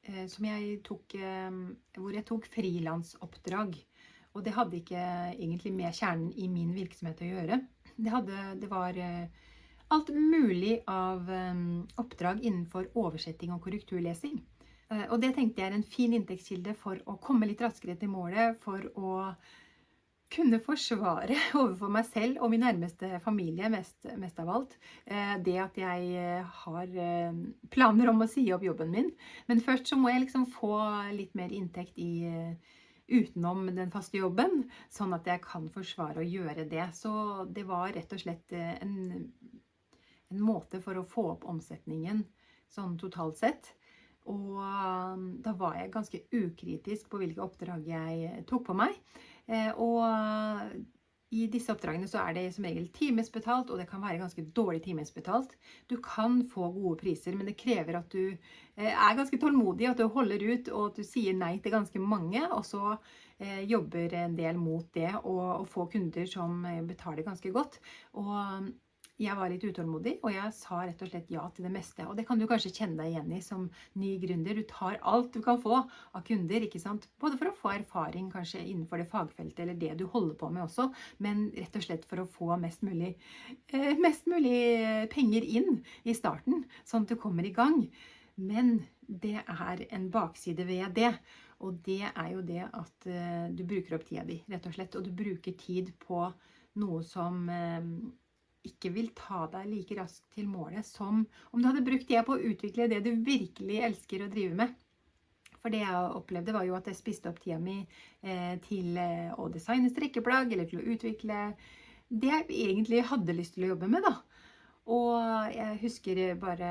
eh, 0.07 0.25
som 0.31 0.47
jeg 0.49 0.79
tok, 0.87 1.17
eh, 1.19 1.59
hvor 1.99 2.15
jeg 2.15 2.25
tok 2.29 2.47
frilansoppdrag. 2.49 3.77
Og 4.37 4.45
det 4.45 4.55
hadde 4.57 4.79
ikke 4.79 5.03
egentlig 5.35 5.75
med 5.75 5.97
kjernen 5.97 6.31
i 6.37 6.49
min 6.53 6.73
virksomhet 6.77 7.21
å 7.21 7.29
gjøre. 7.29 7.61
Det, 7.97 8.09
hadde, 8.13 8.41
det 8.63 8.71
var 8.71 8.97
eh, 9.01 9.27
alt 9.93 10.13
mulig 10.15 10.79
av 10.91 11.29
oppdrag 12.01 12.41
innenfor 12.43 12.91
oversetting 12.99 13.53
og 13.55 13.63
korrekturlesing. 13.65 14.41
Og 15.11 15.21
det 15.23 15.33
tenkte 15.35 15.63
jeg 15.63 15.71
er 15.71 15.77
en 15.77 15.87
fin 15.87 16.13
inntektskilde 16.15 16.75
for 16.79 16.99
å 17.11 17.17
komme 17.23 17.47
litt 17.49 17.63
raskere 17.63 17.97
til 17.99 18.11
målet, 18.11 18.59
for 18.63 18.83
å 18.99 19.13
kunne 20.33 20.59
forsvare 20.63 21.37
overfor 21.61 21.91
meg 21.93 22.07
selv 22.09 22.41
og 22.43 22.51
min 22.53 22.65
nærmeste 22.65 23.21
familie 23.25 23.69
mest, 23.73 24.09
mest 24.19 24.41
av 24.43 24.51
alt 24.53 24.75
eh, 25.05 25.37
det 25.45 25.57
at 25.63 25.79
jeg 25.81 26.09
eh, 26.19 26.57
har 26.65 26.97
eh, 27.03 27.39
planer 27.73 28.11
om 28.11 28.25
å 28.25 28.31
si 28.31 28.47
opp 28.55 28.65
jobben 28.67 28.91
min. 28.93 29.13
Men 29.51 29.63
først 29.65 29.93
så 29.93 29.99
må 30.01 30.11
jeg 30.13 30.27
liksom 30.27 30.49
få 30.51 30.75
litt 31.15 31.37
mer 31.39 31.55
inntekt 31.55 31.99
i, 32.03 32.27
utenom 33.07 33.69
den 33.71 33.93
faste 33.95 34.19
jobben, 34.19 34.65
sånn 34.91 35.15
at 35.15 35.29
jeg 35.31 35.45
kan 35.45 35.69
forsvare 35.71 36.23
å 36.23 36.27
gjøre 36.27 36.67
det. 36.67 36.89
Så 36.99 37.47
det 37.55 37.63
var 37.69 37.95
rett 37.95 38.13
og 38.13 38.23
slett 38.23 38.55
en, 38.57 38.97
en 40.33 40.43
måte 40.43 40.83
for 40.83 40.99
å 40.99 41.07
få 41.07 41.29
opp 41.37 41.47
omsetningen 41.47 42.25
sånn 42.73 42.97
totalt 42.99 43.39
sett. 43.39 43.77
Og 44.33 44.59
da 45.45 45.55
var 45.59 45.79
jeg 45.79 45.93
ganske 45.95 46.23
ukritisk 46.35 47.09
på 47.11 47.21
hvilke 47.23 47.45
oppdrag 47.45 47.87
jeg 47.89 48.45
tok 48.49 48.67
på 48.69 48.77
meg. 48.77 48.97
Eh, 49.47 49.71
og 49.79 50.03
i 51.35 51.47
disse 51.51 51.73
oppdragene 51.75 52.07
så 52.07 52.21
er 52.23 52.37
det 52.37 52.45
som 52.55 52.67
regel 52.67 52.87
timesbetalt, 52.95 53.71
og 53.71 53.81
det 53.81 53.89
kan 53.91 54.03
være 54.03 54.21
ganske 54.21 54.45
dårlig 54.55 54.85
timesbetalt. 54.85 55.57
Du 55.91 55.97
kan 56.03 56.39
få 56.51 56.71
gode 56.75 57.01
priser, 57.01 57.35
men 57.35 57.51
det 57.51 57.59
krever 57.59 57.99
at 57.99 58.11
du 58.15 58.31
eh, 58.31 58.93
er 58.93 59.19
ganske 59.19 59.39
tålmodig, 59.43 59.91
at 59.91 60.03
du 60.03 60.07
holder 60.15 60.47
ut, 60.47 60.71
og 60.73 60.91
at 60.91 61.01
du 61.01 61.07
sier 61.07 61.37
nei 61.37 61.57
til 61.63 61.75
ganske 61.75 62.03
mange, 62.03 62.45
og 62.47 62.63
så 62.67 62.95
eh, 63.39 63.65
jobber 63.67 64.15
en 64.23 64.39
del 64.39 64.59
mot 64.61 64.87
det, 64.95 65.11
og 65.25 65.67
få 65.71 65.89
kunder 65.93 66.31
som 66.31 66.63
betaler 66.87 67.27
ganske 67.27 67.55
godt. 67.55 67.81
Og 68.23 68.71
jeg 69.21 69.37
var 69.39 69.49
litt 69.49 69.65
utålmodig, 69.65 70.19
og 70.21 70.33
jeg 70.35 70.53
sa 70.53 70.83
rett 70.83 71.03
og 71.03 71.09
slett 71.09 71.31
ja 71.33 71.45
til 71.55 71.67
det 71.67 71.73
meste. 71.73 72.05
Og 72.05 72.17
det 72.19 72.27
kan 72.29 72.41
du 72.41 72.45
kanskje 72.49 72.75
kjenne 72.75 73.01
deg 73.01 73.15
igjen 73.15 73.31
i 73.33 73.41
som 73.45 73.69
ny 73.97 74.11
gründer. 74.21 74.59
Du 74.59 74.67
tar 74.69 74.99
alt 75.01 75.31
du 75.33 75.41
kan 75.45 75.61
få 75.63 75.79
av 75.79 76.25
kunder, 76.27 76.67
ikke 76.67 76.81
sant? 76.83 77.07
Både 77.23 77.39
for 77.41 77.51
å 77.51 77.57
få 77.57 77.73
erfaring 77.79 78.29
kanskje 78.33 78.61
innenfor 78.65 79.01
det 79.01 79.09
fagfeltet 79.13 79.63
eller 79.65 79.79
det 79.81 79.95
du 80.01 80.05
holder 80.13 80.37
på 80.41 80.51
med 80.53 80.67
også, 80.67 80.91
men 81.25 81.47
rett 81.57 81.79
og 81.81 81.87
slett 81.87 82.05
for 82.09 82.21
å 82.23 82.29
få 82.37 82.59
mest 82.61 82.85
mulig, 82.85 83.15
eh, 83.73 83.95
mest 84.05 84.29
mulig 84.29 85.09
penger 85.15 85.49
inn 85.49 85.81
i 86.05 86.17
starten, 86.17 86.67
sånn 86.85 87.09
at 87.09 87.15
du 87.15 87.21
kommer 87.21 87.49
i 87.49 87.55
gang. 87.57 87.87
Men 88.37 88.83
det 89.01 89.39
er 89.41 89.87
en 89.97 90.11
bakside 90.13 90.67
ved 90.69 90.93
det. 90.99 91.15
Og 91.65 91.79
det 91.87 92.05
er 92.11 92.29
jo 92.35 92.43
det 92.45 92.67
at 92.69 93.09
eh, 93.09 93.49
du 93.49 93.65
bruker 93.65 93.97
opp 93.97 94.05
tida 94.05 94.27
di, 94.29 94.43
rett 94.51 94.69
og 94.69 94.77
slett. 94.77 94.97
Og 94.99 95.07
du 95.07 95.13
bruker 95.17 95.57
tid 95.57 95.95
på 96.05 96.21
noe 96.77 97.01
som 97.09 97.47
uh, 97.49 97.81
ikke 98.69 98.93
vil 98.95 99.13
ta 99.17 99.47
deg 99.53 99.69
like 99.71 99.97
raskt 99.99 100.27
til 100.35 100.49
målet 100.51 100.87
som 100.87 101.23
om 101.25 101.63
du 101.63 101.69
hadde 101.69 101.85
brukt 101.87 102.07
tida 102.09 102.25
på 102.27 102.37
å 102.37 102.51
utvikle 102.51 102.89
det 102.93 103.03
du 103.07 103.13
virkelig 103.27 103.81
elsker 103.89 104.25
å 104.25 104.31
drive 104.33 104.59
med. 104.59 104.77
For 105.63 105.75
det 105.75 105.83
jeg 105.83 106.13
opplevde, 106.15 106.55
var 106.55 106.67
jo 106.67 106.77
at 106.79 106.87
jeg 106.87 106.99
spiste 106.99 107.31
opp 107.33 107.41
tida 107.43 107.59
mi 107.59 107.81
eh, 107.81 108.55
til 108.67 108.99
eh, 109.03 109.33
å 109.35 109.49
designe 109.51 109.91
strikkeplagg 109.91 110.53
eller 110.55 110.69
til 110.71 110.83
å 110.83 110.89
utvikle 110.95 111.51
det 112.07 112.31
jeg 112.31 112.47
egentlig 112.69 113.03
hadde 113.09 113.35
lyst 113.35 113.57
til 113.57 113.67
å 113.67 113.73
jobbe 113.73 113.91
med, 113.91 114.07
da. 114.07 114.15
Og 114.95 115.51
jeg 115.51 115.79
husker 115.81 116.21
bare 116.39 116.71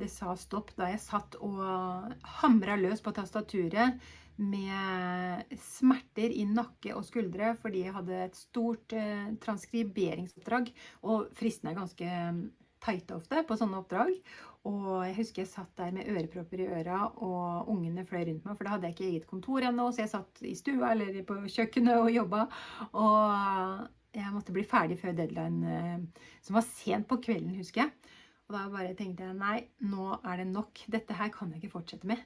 det 0.00 0.08
sa 0.08 0.32
stopp 0.40 0.70
da 0.78 0.88
jeg 0.88 1.02
satt 1.04 1.36
og 1.44 1.58
hamra 2.40 2.78
løs 2.80 3.04
på 3.04 3.12
tastaturet 3.12 4.00
med 4.36 5.54
smerter 5.62 6.32
i 6.34 6.46
nakke 6.48 6.94
og 6.96 7.06
skuldre 7.06 7.52
fordi 7.60 7.84
jeg 7.84 7.94
hadde 7.94 8.20
et 8.26 8.38
stort 8.38 8.94
eh, 8.96 9.30
transkriberingsoppdrag. 9.44 10.72
Og 11.06 11.30
fristene 11.38 11.72
er 11.72 11.78
ganske 11.78 12.10
mm, 12.38 12.42
tighte 12.84 13.18
ofte 13.18 13.44
på 13.46 13.58
sånne 13.60 13.80
oppdrag. 13.82 14.14
Og 14.64 15.04
jeg 15.04 15.16
husker 15.18 15.42
jeg 15.42 15.50
satt 15.52 15.72
der 15.76 15.92
med 15.92 16.08
ørepropper 16.08 16.62
i 16.64 16.70
øra, 16.72 17.02
og 17.20 17.68
ungene 17.68 18.06
fløy 18.08 18.22
rundt 18.30 18.46
meg. 18.46 18.56
For 18.56 18.64
da 18.64 18.74
hadde 18.74 18.88
jeg 18.88 18.96
ikke 18.96 19.10
eget 19.10 19.26
kontor 19.28 19.66
ennå, 19.68 19.90
så 19.92 20.04
jeg 20.04 20.12
satt 20.14 20.40
i 20.40 20.54
stua 20.56 20.94
eller 20.94 21.18
på 21.28 21.36
kjøkkenet 21.52 22.00
og 22.00 22.12
jobba. 22.14 22.46
Og 22.96 23.90
jeg 24.14 24.32
måtte 24.32 24.54
bli 24.56 24.64
ferdig 24.68 24.96
før 25.02 25.16
deadline, 25.18 25.74
eh, 25.76 26.28
som 26.44 26.56
var 26.56 26.66
sent 26.70 27.08
på 27.10 27.20
kvelden, 27.24 27.56
husker 27.60 27.84
jeg. 27.84 28.14
Og 28.54 28.60
da 28.60 28.68
bare 28.70 28.94
tenkte 28.94 29.26
jeg 29.26 29.34
nei, 29.34 29.56
nå 29.90 30.12
er 30.22 30.38
det 30.38 30.46
nok. 30.52 30.84
Dette 30.94 31.16
her 31.18 31.32
kan 31.34 31.50
jeg 31.50 31.64
ikke 31.64 31.72
fortsette 31.72 32.06
med. 32.06 32.20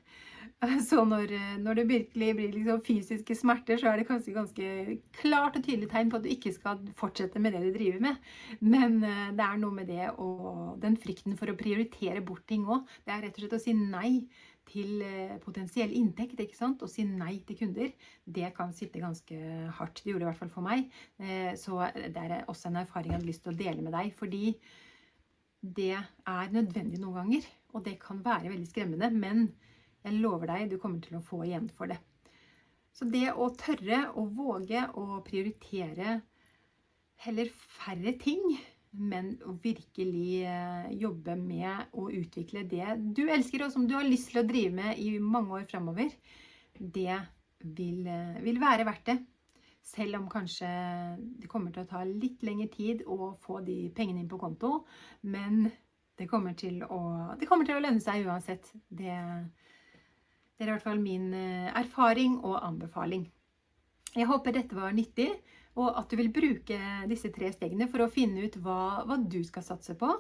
Så 0.89 1.05
når, 1.09 1.33
når 1.63 1.79
det 1.79 1.85
virkelig 1.89 2.29
blir 2.37 2.53
liksom 2.53 2.83
fysiske 2.85 3.37
smerter, 3.39 3.79
så 3.81 3.89
er 3.89 4.01
det 4.01 4.09
kanskje 4.09 4.35
ganske 4.37 4.97
klart 5.21 5.57
og 5.57 5.65
tydelig 5.65 5.89
tegn 5.93 6.11
på 6.13 6.19
at 6.19 6.27
du 6.27 6.33
ikke 6.33 6.53
skal 6.53 6.83
fortsette 6.99 7.41
med 7.41 7.55
det 7.57 7.63
du 7.65 7.71
driver 7.79 8.03
med. 8.09 8.21
Men 8.61 8.99
eh, 9.07 9.31
det 9.39 9.47
er 9.47 9.63
noe 9.63 9.77
med 9.79 9.89
det 9.89 10.11
og 10.19 10.77
den 10.83 10.99
frykten 11.01 11.39
for 11.39 11.49
å 11.49 11.57
prioritere 11.59 12.25
bort 12.27 12.45
ting 12.51 12.67
òg. 12.69 12.85
Det 13.07 13.15
er 13.15 13.25
rett 13.25 13.39
og 13.39 13.45
slett 13.45 13.57
å 13.57 13.63
si 13.63 13.77
nei 13.79 14.13
til 14.69 15.05
eh, 15.07 15.39
potensiell 15.41 15.95
inntekt, 15.97 16.43
ikke 16.43 16.59
sant? 16.59 16.83
og 16.85 16.93
si 16.93 17.07
nei 17.09 17.39
til 17.49 17.57
kunder, 17.63 17.95
det 18.27 18.51
kan 18.59 18.75
sitte 18.77 19.01
ganske 19.01 19.39
hardt. 19.79 20.03
Det 20.03 20.13
gjorde 20.13 20.27
det 20.27 20.29
i 20.29 20.31
hvert 20.33 20.43
fall 20.43 20.53
for 20.59 20.67
meg. 20.67 20.91
Eh, 21.23 21.55
så 21.57 21.87
det 21.97 22.27
er 22.27 22.45
også 22.45 22.69
en 22.69 22.83
erfaring 22.83 23.15
jeg 23.15 23.21
hadde 23.21 23.31
lyst 23.31 23.47
til 23.47 23.55
å 23.55 23.63
dele 23.63 23.87
med 23.87 23.97
deg. 23.97 24.13
fordi 24.19 24.53
det 25.61 25.95
er 25.99 26.55
nødvendig 26.55 27.01
noen 27.03 27.19
ganger. 27.23 27.49
Og 27.77 27.85
det 27.85 27.99
kan 28.03 28.23
være 28.25 28.53
veldig 28.53 28.69
skremmende, 28.71 29.11
men 29.13 29.49
jeg 30.05 30.21
lover 30.23 30.53
deg, 30.53 30.71
du 30.71 30.79
kommer 30.81 31.03
til 31.05 31.19
å 31.19 31.25
få 31.25 31.43
igjen 31.47 31.69
for 31.77 31.91
det. 31.91 31.99
Så 32.97 33.07
det 33.11 33.29
å 33.35 33.51
tørre 33.55 34.09
å 34.19 34.25
våge 34.35 34.87
å 34.99 35.21
prioritere 35.27 36.19
heller 37.23 37.51
færre 37.53 38.15
ting 38.19 38.43
men 38.97 39.35
å 39.47 39.55
virkelig 39.63 40.43
eh, 40.49 40.93
jobbe 41.01 41.35
med 41.39 41.93
å 41.99 42.09
utvikle 42.09 42.65
det 42.69 42.97
du 43.17 43.27
elsker, 43.29 43.67
og 43.67 43.73
som 43.75 43.87
du 43.89 43.95
har 43.99 44.07
lyst 44.07 44.33
til 44.33 44.43
å 44.43 44.47
drive 44.49 44.73
med 44.75 45.01
i 45.01 45.19
mange 45.21 45.61
år 45.61 45.67
framover, 45.71 46.13
det 46.79 47.19
vil, 47.61 48.07
eh, 48.07 48.39
vil, 48.45 48.61
være 48.63 48.87
verdt 48.89 49.11
det. 49.11 49.19
Selv 49.89 50.19
om 50.19 50.29
kanskje 50.31 50.69
det 51.41 51.49
kommer 51.49 51.73
til 51.73 51.87
å 51.87 51.89
ta 51.89 52.03
litt 52.05 52.43
lengre 52.45 52.69
tid 52.73 53.05
å 53.09 53.33
få 53.41 53.63
de 53.65 53.87
pengene 53.97 54.21
inn 54.23 54.31
på 54.31 54.41
konto. 54.41 54.83
Men 55.25 55.71
det 56.19 56.29
kommer 56.29 56.57
til 56.59 56.83
å, 56.85 57.01
kommer 57.49 57.69
til 57.69 57.79
å 57.79 57.83
lønne 57.85 58.03
seg 58.05 58.27
uansett. 58.29 58.69
Det, 58.89 59.17
det 60.59 60.67
er 60.67 60.69
i 60.69 60.75
hvert 60.75 60.85
fall 60.85 61.01
min 61.01 61.31
eh, 61.37 61.71
erfaring 61.79 62.41
og 62.43 62.59
anbefaling. 62.61 63.29
Jeg 64.15 64.29
håper 64.29 64.57
dette 64.57 64.77
var 64.77 64.93
nyttig 64.97 65.31
og 65.79 65.95
at 66.01 66.11
du 66.11 66.19
vil 66.19 66.31
bruke 66.35 66.79
disse 67.11 67.31
tre 67.35 67.51
stegene 67.55 67.89
for 67.91 68.03
å 68.03 68.13
finne 68.13 68.47
ut 68.47 68.57
hva, 68.65 69.05
hva 69.07 69.19
du 69.21 69.41
skal 69.47 69.65
satse 69.67 69.95
på. 69.99 70.11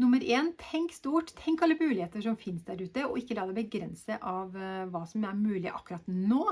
Nummer 0.00 0.22
én, 0.22 0.52
tenk 0.60 0.94
stort. 0.94 1.32
Tenk 1.36 1.64
alle 1.64 1.76
muligheter 1.80 2.22
som 2.24 2.38
finnes 2.38 2.62
der 2.68 2.78
ute, 2.80 3.04
og 3.08 3.18
ikke 3.18 3.36
la 3.36 3.48
deg 3.48 3.58
begrense 3.58 4.16
av 4.16 4.54
uh, 4.54 4.86
hva 4.92 5.02
som 5.10 5.26
er 5.26 5.36
mulig 5.36 5.72
akkurat 5.72 6.06
nå. 6.06 6.44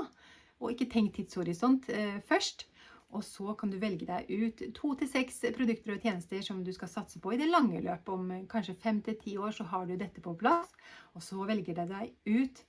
Og 0.59 0.73
ikke 0.73 0.89
tenk 0.91 1.15
tidshorisont 1.15 1.87
uh, 1.93 2.19
først. 2.27 2.67
Og 3.09 3.23
så 3.25 3.55
kan 3.57 3.71
du 3.71 3.79
velge 3.81 4.05
deg 4.05 4.27
ut 4.29 4.61
to 4.77 4.91
til 4.99 5.09
seks 5.09 5.39
produkter 5.55 5.95
og 5.95 6.03
tjenester 6.05 6.43
som 6.45 6.59
du 6.61 6.69
skal 6.75 6.91
satse 6.91 7.21
på 7.21 7.33
i 7.33 7.39
det 7.41 7.47
lange 7.49 7.81
løpet. 7.81 8.11
Om 8.13 8.45
kanskje 8.51 8.77
fem 8.77 8.99
til 9.05 9.17
ti 9.17 9.33
år 9.41 9.55
så 9.55 9.65
har 9.71 9.87
du 9.89 9.95
dette 9.97 10.21
på 10.21 10.35
plass. 10.37 10.69
Og 11.17 11.25
så 11.25 11.41
velger 11.49 11.79
du 11.79 11.89
deg 11.89 12.13
ut 12.29 12.61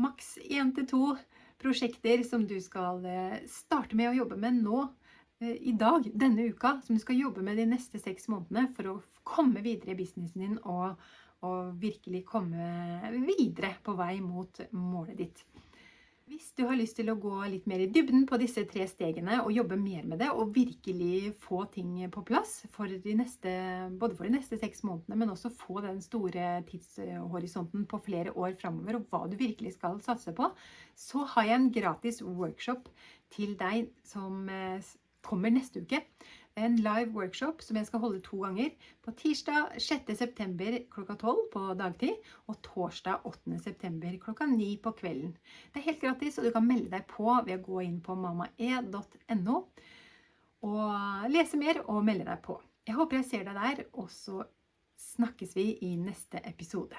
maks 0.00 0.38
én 0.48 0.72
til 0.72 0.88
to 0.88 1.02
prosjekter 1.62 2.24
som 2.26 2.46
du 2.48 2.56
skal 2.64 3.04
eh, 3.06 3.42
starte 3.50 3.96
med 3.98 4.10
å 4.10 4.16
jobbe 4.22 4.38
med 4.40 4.62
nå 4.62 4.78
eh, 5.42 5.58
i 5.68 5.74
dag, 5.78 6.08
denne 6.14 6.48
uka, 6.50 6.78
som 6.84 6.96
du 6.96 7.02
skal 7.02 7.20
jobbe 7.20 7.44
med 7.44 7.60
de 7.60 7.68
neste 7.70 8.00
seks 8.02 8.30
månedene 8.32 8.70
for 8.76 8.88
å 8.88 9.00
komme 9.22 9.62
videre 9.62 9.92
i 9.94 9.98
businessen 10.00 10.42
din 10.42 10.56
og, 10.64 10.96
og 11.46 11.76
virkelig 11.82 12.24
komme 12.26 13.12
videre 13.28 13.76
på 13.84 13.94
vei 13.98 14.16
mot 14.24 14.64
målet 14.72 15.20
ditt. 15.20 15.44
Hvis 16.32 16.54
du 16.56 16.62
har 16.64 16.78
lyst 16.80 16.96
til 16.96 17.10
å 17.12 17.18
gå 17.20 17.34
litt 17.52 17.66
mer 17.68 17.82
i 17.84 17.90
dybden 17.92 18.22
på 18.24 18.38
disse 18.40 18.62
tre 18.70 18.86
stegene 18.88 19.42
og 19.42 19.50
jobbe 19.52 19.76
mer 19.76 20.06
med 20.08 20.22
det, 20.22 20.30
og 20.32 20.54
virkelig 20.54 21.34
få 21.42 21.66
ting 21.74 21.90
på 22.14 22.22
plass 22.24 22.54
for 22.72 22.88
neste, 22.88 23.52
både 24.00 24.16
for 24.16 24.24
de 24.24 24.38
neste 24.38 24.56
seks 24.56 24.80
månedene, 24.88 25.18
men 25.20 25.34
også 25.34 25.50
få 25.52 25.82
den 25.84 26.00
store 26.00 26.62
tidshorisonten 26.70 27.84
på 27.90 28.00
flere 28.06 28.32
år 28.32 28.56
framover, 28.62 28.96
og 28.96 29.12
hva 29.12 29.26
du 29.28 29.36
virkelig 29.36 29.74
skal 29.76 30.00
satse 30.00 30.32
på, 30.38 30.48
så 30.96 31.26
har 31.34 31.50
jeg 31.50 31.60
en 31.60 31.70
gratis 31.76 32.22
workshop 32.24 32.88
til 33.36 33.52
deg 33.60 33.92
som 34.08 34.48
eh, 34.48 34.80
kommer 35.20 35.52
neste 35.52 35.84
uke 35.84 36.00
en 36.56 36.76
live 36.76 37.12
workshop 37.14 37.62
som 37.64 37.76
jeg 37.78 37.88
skal 37.88 38.02
holde 38.02 38.20
to 38.24 38.40
ganger. 38.42 38.72
På 39.04 39.14
tirsdag 39.16 39.76
6.9. 39.78 40.84
klokka 40.92 41.16
12 41.16 41.42
på 41.52 41.64
dagtid, 41.78 42.30
og 42.46 42.60
torsdag 42.66 43.26
8.9. 43.28 44.18
klokka 44.22 44.46
9 44.50 44.70
på 44.84 44.94
kvelden. 44.98 45.36
Det 45.72 45.80
er 45.80 45.88
helt 45.90 46.02
gratis, 46.02 46.38
og 46.38 46.46
du 46.46 46.52
kan 46.54 46.66
melde 46.66 46.92
deg 46.92 47.06
på 47.10 47.28
ved 47.46 47.58
å 47.58 47.64
gå 47.66 47.84
inn 47.86 48.00
på 48.04 48.16
mamae.no 48.18 49.62
og 50.62 51.30
lese 51.32 51.58
mer 51.58 51.80
og 51.90 52.04
melde 52.06 52.28
deg 52.28 52.42
på. 52.44 52.60
Jeg 52.86 52.94
håper 52.98 53.18
jeg 53.18 53.30
ser 53.30 53.48
deg 53.48 53.58
der, 53.58 53.86
og 53.98 54.10
så 54.14 54.44
snakkes 55.12 55.56
vi 55.58 55.72
i 55.86 55.96
neste 55.98 56.42
episode. 56.46 56.98